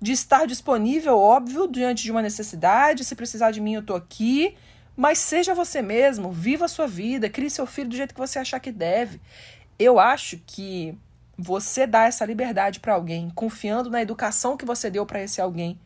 De 0.00 0.12
estar 0.12 0.46
disponível, 0.46 1.18
óbvio, 1.18 1.66
diante 1.66 2.02
de 2.02 2.10
uma 2.10 2.22
necessidade. 2.22 3.04
Se 3.04 3.14
precisar 3.14 3.50
de 3.50 3.60
mim, 3.60 3.74
eu 3.74 3.82
tô 3.82 3.94
aqui 3.94 4.56
mas 4.96 5.18
seja 5.18 5.54
você 5.54 5.82
mesmo, 5.82 6.30
viva 6.30 6.66
a 6.66 6.68
sua 6.68 6.86
vida, 6.86 7.28
crie 7.28 7.50
seu 7.50 7.66
filho 7.66 7.88
do 7.88 7.96
jeito 7.96 8.14
que 8.14 8.20
você 8.20 8.38
achar 8.38 8.60
que 8.60 8.72
deve. 8.72 9.20
Eu 9.78 9.98
acho 9.98 10.38
que 10.46 10.96
você 11.36 11.86
dar 11.86 12.08
essa 12.08 12.24
liberdade 12.24 12.80
para 12.80 12.94
alguém, 12.94 13.30
confiando 13.30 13.90
na 13.90 14.00
educação 14.00 14.56
que 14.56 14.64
você 14.64 14.88
deu 14.90 15.04
para 15.04 15.22
esse 15.22 15.40
alguém, 15.40 15.78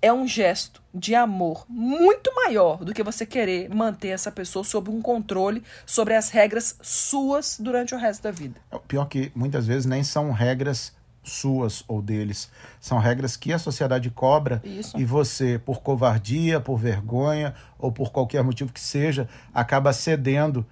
é 0.00 0.12
um 0.12 0.26
gesto 0.26 0.80
de 0.94 1.14
amor 1.14 1.66
muito 1.68 2.32
maior 2.34 2.84
do 2.84 2.94
que 2.94 3.02
você 3.02 3.26
querer 3.26 3.68
manter 3.68 4.08
essa 4.08 4.30
pessoa 4.30 4.64
sob 4.64 4.90
um 4.90 5.02
controle 5.02 5.62
sobre 5.84 6.14
as 6.14 6.30
regras 6.30 6.76
suas 6.80 7.58
durante 7.58 7.94
o 7.94 7.98
resto 7.98 8.22
da 8.22 8.30
vida. 8.30 8.60
É 8.70 8.78
pior 8.78 9.06
que 9.06 9.32
muitas 9.34 9.66
vezes 9.66 9.86
nem 9.86 10.04
são 10.04 10.30
regras 10.30 10.92
suas 11.30 11.84
ou 11.86 12.00
deles. 12.02 12.50
São 12.80 12.98
regras 12.98 13.36
que 13.36 13.52
a 13.52 13.58
sociedade 13.58 14.10
cobra 14.10 14.60
Isso. 14.64 14.98
e 14.98 15.04
você, 15.04 15.58
por 15.58 15.80
covardia, 15.80 16.60
por 16.60 16.78
vergonha 16.78 17.54
ou 17.78 17.92
por 17.92 18.10
qualquer 18.10 18.42
motivo 18.42 18.72
que 18.72 18.80
seja, 18.80 19.28
acaba 19.52 19.92
cedendo 19.92 20.66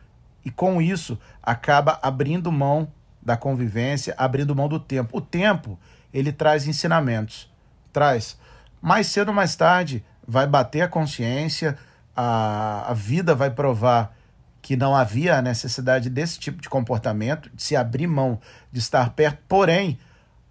e 0.44 0.50
com 0.50 0.80
isso 0.80 1.18
acaba 1.42 1.98
abrindo 2.02 2.52
mão 2.52 2.88
da 3.20 3.36
convivência, 3.36 4.14
abrindo 4.16 4.54
mão 4.54 4.68
do 4.68 4.78
tempo. 4.78 5.18
O 5.18 5.20
tempo, 5.20 5.78
ele 6.14 6.30
traz 6.30 6.68
ensinamentos. 6.68 7.52
Traz. 7.92 8.38
Mais 8.80 9.08
cedo 9.08 9.28
ou 9.28 9.34
mais 9.34 9.56
tarde 9.56 10.04
vai 10.26 10.46
bater 10.46 10.82
a 10.82 10.88
consciência, 10.88 11.76
a, 12.14 12.90
a 12.90 12.94
vida 12.94 13.34
vai 13.34 13.50
provar 13.50 14.16
que 14.62 14.76
não 14.76 14.96
havia 14.96 15.36
a 15.36 15.42
necessidade 15.42 16.10
desse 16.10 16.38
tipo 16.38 16.60
de 16.60 16.68
comportamento, 16.68 17.50
de 17.54 17.62
se 17.62 17.76
abrir 17.76 18.06
mão 18.06 18.40
de 18.72 18.80
estar 18.80 19.10
perto. 19.10 19.38
Porém, 19.48 19.98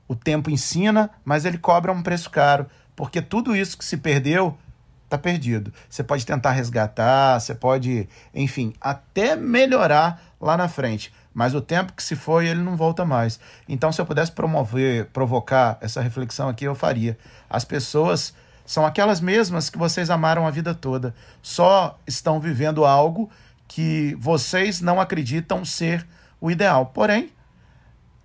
o 0.08 0.16
tempo 0.16 0.50
ensina, 0.50 1.10
mas 1.24 1.46
ele 1.46 1.58
cobra 1.58 1.92
um 1.92 2.04
preço 2.04 2.30
caro, 2.30 2.68
porque 2.96 3.22
tudo 3.22 3.56
isso 3.56 3.78
que 3.78 3.86
se 3.86 3.98
perdeu 3.98 4.58
está 5.04 5.18
perdido. 5.18 5.74
Você 5.90 6.04
pode 6.04 6.26
tentar 6.26 6.52
resgatar, 6.52 7.40
você 7.40 7.56
pode, 7.56 8.08
enfim, 8.34 8.74
até 8.80 9.36
melhorar 9.36 10.22
lá 10.40 10.58
na 10.58 10.68
frente, 10.68 11.14
mas 11.34 11.54
o 11.54 11.62
tempo 11.62 11.94
que 11.94 12.04
se 12.04 12.16
foi, 12.16 12.48
ele 12.48 12.62
não 12.62 12.76
volta 12.76 13.06
mais. 13.06 13.40
Então, 13.68 13.92
se 13.92 14.00
eu 14.00 14.06
pudesse 14.06 14.32
promover, 14.32 15.08
provocar 15.08 15.78
essa 15.82 16.02
reflexão 16.02 16.50
aqui, 16.50 16.66
eu 16.66 16.76
faria. 16.76 17.18
As 17.50 17.66
pessoas 17.66 18.34
são 18.66 18.86
aquelas 18.86 19.22
mesmas 19.22 19.70
que 19.70 19.78
vocês 19.78 20.10
amaram 20.10 20.48
a 20.48 20.52
vida 20.52 20.74
toda, 20.74 21.14
só 21.42 22.00
estão 22.08 22.40
vivendo 22.40 22.86
algo 22.86 23.30
que 23.68 24.16
vocês 24.20 24.82
não 24.82 25.00
acreditam 25.00 25.64
ser 25.66 26.06
o 26.40 26.50
ideal. 26.50 26.88
Porém, 26.88 27.32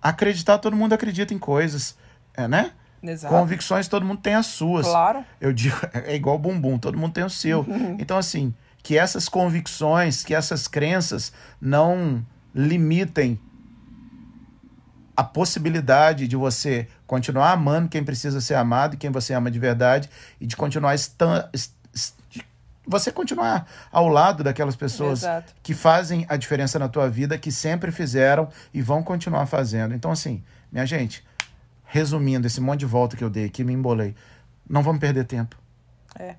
acreditar, 0.01 0.57
todo 0.57 0.75
mundo 0.75 0.93
acredita 0.93 1.33
em 1.33 1.39
coisas, 1.39 1.95
é, 2.33 2.47
né? 2.47 2.71
Exato. 3.03 3.33
Convicções, 3.33 3.87
todo 3.87 4.05
mundo 4.05 4.21
tem 4.21 4.35
as 4.35 4.45
suas. 4.47 4.87
Claro. 4.87 5.25
Eu 5.39 5.51
digo, 5.51 5.77
é 5.93 6.15
igual 6.15 6.37
bumbum, 6.37 6.77
todo 6.77 6.97
mundo 6.97 7.13
tem 7.13 7.23
o 7.23 7.29
seu. 7.29 7.65
Então, 7.99 8.17
assim, 8.17 8.53
que 8.83 8.97
essas 8.97 9.27
convicções, 9.27 10.23
que 10.23 10.33
essas 10.33 10.67
crenças 10.67 11.31
não 11.59 12.25
limitem 12.53 13.39
a 15.15 15.23
possibilidade 15.23 16.27
de 16.27 16.35
você 16.35 16.87
continuar 17.05 17.51
amando 17.51 17.89
quem 17.89 18.03
precisa 18.03 18.41
ser 18.41 18.55
amado, 18.55 18.97
quem 18.97 19.11
você 19.11 19.33
ama 19.33 19.51
de 19.51 19.59
verdade, 19.59 20.09
e 20.39 20.47
de 20.47 20.55
continuar 20.55 20.95
estan 20.95 21.49
de 21.53 21.69
você 22.91 23.11
continuar 23.11 23.65
ao 23.91 24.07
lado 24.07 24.43
daquelas 24.43 24.75
pessoas 24.75 25.19
Exato. 25.23 25.53
que 25.63 25.73
fazem 25.73 26.25
a 26.29 26.35
diferença 26.35 26.77
na 26.77 26.89
tua 26.89 27.09
vida, 27.09 27.37
que 27.37 27.51
sempre 27.51 27.91
fizeram 27.91 28.49
e 28.73 28.81
vão 28.81 29.01
continuar 29.01 29.45
fazendo. 29.45 29.95
Então, 29.95 30.11
assim, 30.11 30.43
minha 30.71 30.85
gente, 30.85 31.25
resumindo 31.85 32.45
esse 32.45 32.59
monte 32.59 32.81
de 32.81 32.85
volta 32.85 33.15
que 33.15 33.23
eu 33.23 33.29
dei 33.29 33.45
aqui, 33.45 33.63
me 33.63 33.73
embolei. 33.73 34.13
Não 34.69 34.83
vamos 34.83 34.99
perder 34.99 35.25
tempo. 35.25 35.57
É. 36.19 36.35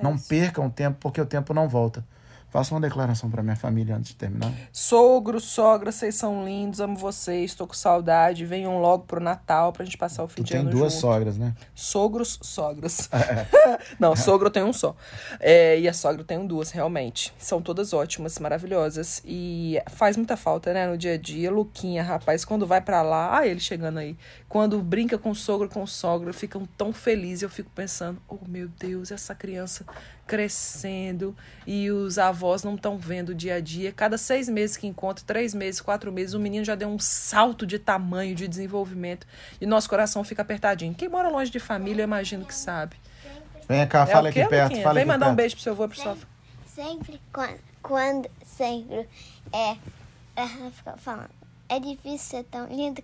não 0.00 0.14
isso. 0.14 0.26
percam 0.26 0.70
tempo, 0.70 0.96
porque 0.98 1.20
o 1.20 1.26
tempo 1.26 1.52
não 1.52 1.68
volta. 1.68 2.04
Faça 2.54 2.72
uma 2.72 2.80
declaração 2.80 3.28
para 3.28 3.42
minha 3.42 3.56
família 3.56 3.96
antes 3.96 4.12
de 4.12 4.16
terminar. 4.16 4.52
Sogro, 4.72 5.40
sogra, 5.40 5.90
vocês 5.90 6.14
são 6.14 6.44
lindos, 6.44 6.78
amo 6.78 6.96
vocês, 6.96 7.52
tô 7.52 7.66
com 7.66 7.74
saudade. 7.74 8.46
Venham 8.46 8.80
logo 8.80 9.02
pro 9.06 9.20
Natal 9.20 9.72
pra 9.72 9.84
gente 9.84 9.98
passar 9.98 10.22
o 10.22 10.28
fim 10.28 10.36
Tu 10.36 10.44
de 10.44 10.52
tem 10.52 10.60
ano 10.60 10.70
duas 10.70 10.92
junto. 10.92 11.00
sogras, 11.00 11.36
né? 11.36 11.52
Sogros, 11.74 12.38
sogras. 12.40 13.10
Não, 13.98 14.14
sogro 14.14 14.46
eu 14.46 14.52
tenho 14.52 14.66
um 14.66 14.72
só. 14.72 14.94
É, 15.40 15.80
e 15.80 15.88
a 15.88 15.92
sogra 15.92 16.20
eu 16.22 16.24
tenho 16.24 16.46
duas, 16.46 16.70
realmente. 16.70 17.34
São 17.38 17.60
todas 17.60 17.92
ótimas, 17.92 18.38
maravilhosas. 18.38 19.20
E 19.24 19.82
faz 19.90 20.16
muita 20.16 20.36
falta, 20.36 20.72
né, 20.72 20.86
no 20.86 20.96
dia 20.96 21.14
a 21.14 21.18
dia. 21.18 21.50
Luquinha, 21.50 22.04
rapaz, 22.04 22.44
quando 22.44 22.68
vai 22.68 22.80
pra 22.80 23.02
lá, 23.02 23.36
ah, 23.36 23.44
ele 23.44 23.58
chegando 23.58 23.98
aí. 23.98 24.16
Quando 24.48 24.80
brinca 24.80 25.18
com 25.18 25.30
o 25.30 25.34
sogro, 25.34 25.68
com 25.68 25.82
o 25.82 25.88
sogro, 25.88 26.32
ficam 26.32 26.64
tão 26.78 26.92
felizes. 26.92 27.42
Eu 27.42 27.50
fico 27.50 27.70
pensando, 27.74 28.22
oh 28.28 28.38
meu 28.46 28.68
Deus, 28.68 29.10
essa 29.10 29.34
criança 29.34 29.84
crescendo 30.26 31.36
e 31.66 31.90
os 31.90 32.18
avós 32.18 32.62
não 32.62 32.74
estão 32.74 32.96
vendo 32.96 33.30
o 33.30 33.34
dia 33.34 33.56
a 33.56 33.60
dia. 33.60 33.92
Cada 33.92 34.16
seis 34.16 34.48
meses 34.48 34.76
que 34.76 34.86
encontro, 34.86 35.24
três 35.24 35.54
meses, 35.54 35.80
quatro 35.80 36.10
meses, 36.12 36.34
o 36.34 36.40
menino 36.40 36.64
já 36.64 36.74
deu 36.74 36.88
um 36.88 36.98
salto 36.98 37.66
de 37.66 37.78
tamanho, 37.78 38.34
de 38.34 38.48
desenvolvimento. 38.48 39.26
E 39.60 39.66
nosso 39.66 39.88
coração 39.88 40.24
fica 40.24 40.42
apertadinho. 40.42 40.94
Quem 40.94 41.08
mora 41.08 41.28
longe 41.28 41.50
de 41.50 41.60
família, 41.60 42.02
eu 42.02 42.06
imagino 42.06 42.44
que 42.44 42.54
sabe. 42.54 42.96
Vem 43.68 43.86
cá, 43.86 44.06
fala 44.06 44.28
é 44.28 44.32
quê, 44.32 44.40
aqui 44.40 44.50
perto. 44.50 44.82
Fala 44.82 44.94
Vem 44.94 45.02
aqui 45.02 45.12
mandar 45.12 45.26
um 45.26 45.28
perto. 45.30 45.36
beijo 45.36 45.54
pro 45.56 45.62
seu 45.62 45.72
avô 45.72 45.84
e 45.84 45.88
pro 45.88 45.96
sofá. 45.96 46.26
Sempre 46.66 47.20
quando, 47.32 47.58
quando 47.82 48.30
sempre 48.44 49.08
é, 49.52 49.76
ela 50.36 50.70
fica 50.70 50.96
falando, 50.96 51.30
é 51.68 51.78
difícil 51.78 52.18
ser 52.18 52.44
tão 52.44 52.66
lindo 52.66 53.02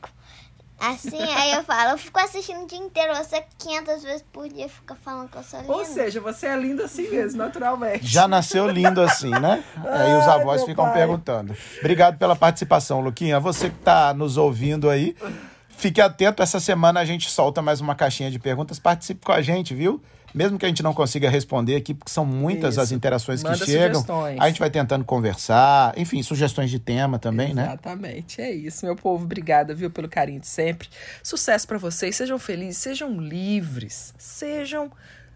assim, 0.80 1.22
aí 1.22 1.52
eu 1.52 1.62
falo, 1.62 1.90
eu 1.90 1.98
fico 1.98 2.18
assistindo 2.18 2.62
o 2.62 2.66
dia 2.66 2.78
inteiro, 2.78 3.14
você 3.14 3.44
500 3.58 4.02
vezes 4.02 4.24
por 4.32 4.48
dia 4.48 4.68
fica 4.68 4.94
falando 4.94 5.28
que 5.28 5.36
eu 5.36 5.42
sou 5.42 5.60
linda. 5.60 5.72
Ou 5.72 5.84
seja, 5.84 6.20
você 6.20 6.46
é 6.46 6.56
lindo 6.56 6.82
assim 6.82 7.08
mesmo, 7.08 7.38
naturalmente. 7.38 8.06
Já 8.06 8.26
nasceu 8.26 8.66
lindo 8.66 9.00
assim, 9.00 9.30
né? 9.30 9.62
Aí 9.76 10.16
os 10.16 10.26
Ai, 10.26 10.40
avós 10.40 10.60
meu 10.62 10.66
ficam 10.68 10.86
pai. 10.86 10.94
perguntando. 10.94 11.56
Obrigado 11.78 12.18
pela 12.18 12.34
participação, 12.34 13.00
Luquinha. 13.00 13.38
Você 13.38 13.68
que 13.70 13.76
está 13.76 14.14
nos 14.14 14.36
ouvindo 14.36 14.88
aí, 14.88 15.14
fique 15.68 16.00
atento. 16.00 16.42
Essa 16.42 16.58
semana 16.60 17.00
a 17.00 17.04
gente 17.04 17.30
solta 17.30 17.60
mais 17.60 17.80
uma 17.80 17.94
caixinha 17.94 18.30
de 18.30 18.38
perguntas. 18.38 18.78
Participe 18.78 19.24
com 19.24 19.32
a 19.32 19.42
gente, 19.42 19.74
viu? 19.74 20.02
Mesmo 20.34 20.58
que 20.58 20.64
a 20.64 20.68
gente 20.68 20.82
não 20.82 20.94
consiga 20.94 21.28
responder 21.28 21.76
aqui, 21.76 21.92
porque 21.92 22.10
são 22.10 22.24
muitas 22.24 22.74
Isso. 22.74 22.80
as 22.80 22.92
interações 22.92 23.42
Manda 23.42 23.58
que 23.58 23.66
chegam. 23.66 24.00
sugestões. 24.00 24.38
A 24.40 24.48
gente 24.48 24.60
vai 24.60 24.70
tentando 24.70 25.04
conversar. 25.04 25.92
Enfim, 25.96 26.22
sugestões 26.22 26.70
de 26.70 26.78
tema 26.78 27.18
também, 27.18 27.52
né? 27.52 27.64
Exatamente, 27.64 28.40
é 28.40 28.52
isso, 28.52 28.86
meu 28.86 28.94
povo. 28.96 29.24
Obrigada, 29.24 29.74
viu, 29.74 29.90
pelo 29.90 30.08
carinho 30.08 30.40
de 30.40 30.46
sempre. 30.46 30.88
Sucesso 31.22 31.66
pra 31.66 31.78
vocês, 31.78 32.14
sejam 32.16 32.38
felizes, 32.38 32.78
sejam 32.78 33.20
livres. 33.20 34.14
Sejam 34.18 34.90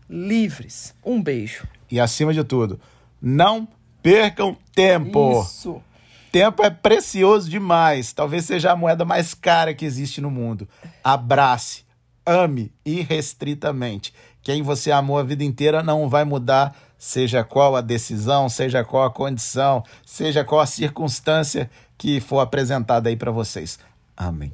livres. 0.08 0.94
Um 1.04 1.22
beijo. 1.22 1.66
E 1.90 1.98
acima 2.00 2.32
de 2.32 2.44
tudo, 2.44 2.80
não 3.20 3.66
percam 4.02 4.56
tempo. 4.74 5.42
Isso. 5.42 5.82
Tempo 6.30 6.64
é 6.64 6.70
precioso 6.70 7.48
demais. 7.48 8.12
Talvez 8.12 8.44
seja 8.44 8.72
a 8.72 8.76
moeda 8.76 9.04
mais 9.04 9.34
cara 9.34 9.72
que 9.72 9.84
existe 9.84 10.20
no 10.20 10.30
mundo. 10.30 10.68
Abrace, 11.02 11.84
ame 12.26 12.72
irrestritamente. 12.84 14.12
Quem 14.44 14.62
você 14.62 14.92
amou 14.92 15.18
a 15.18 15.22
vida 15.22 15.42
inteira 15.42 15.82
não 15.82 16.08
vai 16.08 16.22
mudar 16.24 16.76
seja 16.98 17.42
qual 17.42 17.74
a 17.74 17.80
decisão, 17.80 18.48
seja 18.48 18.84
qual 18.84 19.04
a 19.04 19.10
condição, 19.10 19.82
seja 20.04 20.44
qual 20.44 20.60
a 20.60 20.66
circunstância 20.66 21.70
que 21.98 22.20
for 22.20 22.40
apresentada 22.40 23.08
aí 23.08 23.16
para 23.16 23.30
vocês. 23.30 23.78
Amém. 24.16 24.52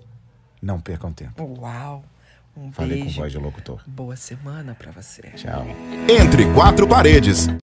Não 0.62 0.80
percam 0.80 1.12
tempo. 1.12 1.42
Uau. 1.60 2.04
Um 2.56 2.72
Falei 2.72 3.00
beijo. 3.02 3.14
com 3.14 3.20
voz 3.22 3.32
de 3.32 3.38
locutor. 3.38 3.80
Boa 3.86 4.16
semana 4.16 4.74
pra 4.74 4.92
você. 4.92 5.22
Tchau. 5.36 5.66
Entre 6.08 6.52
quatro 6.52 6.86
paredes. 6.86 7.46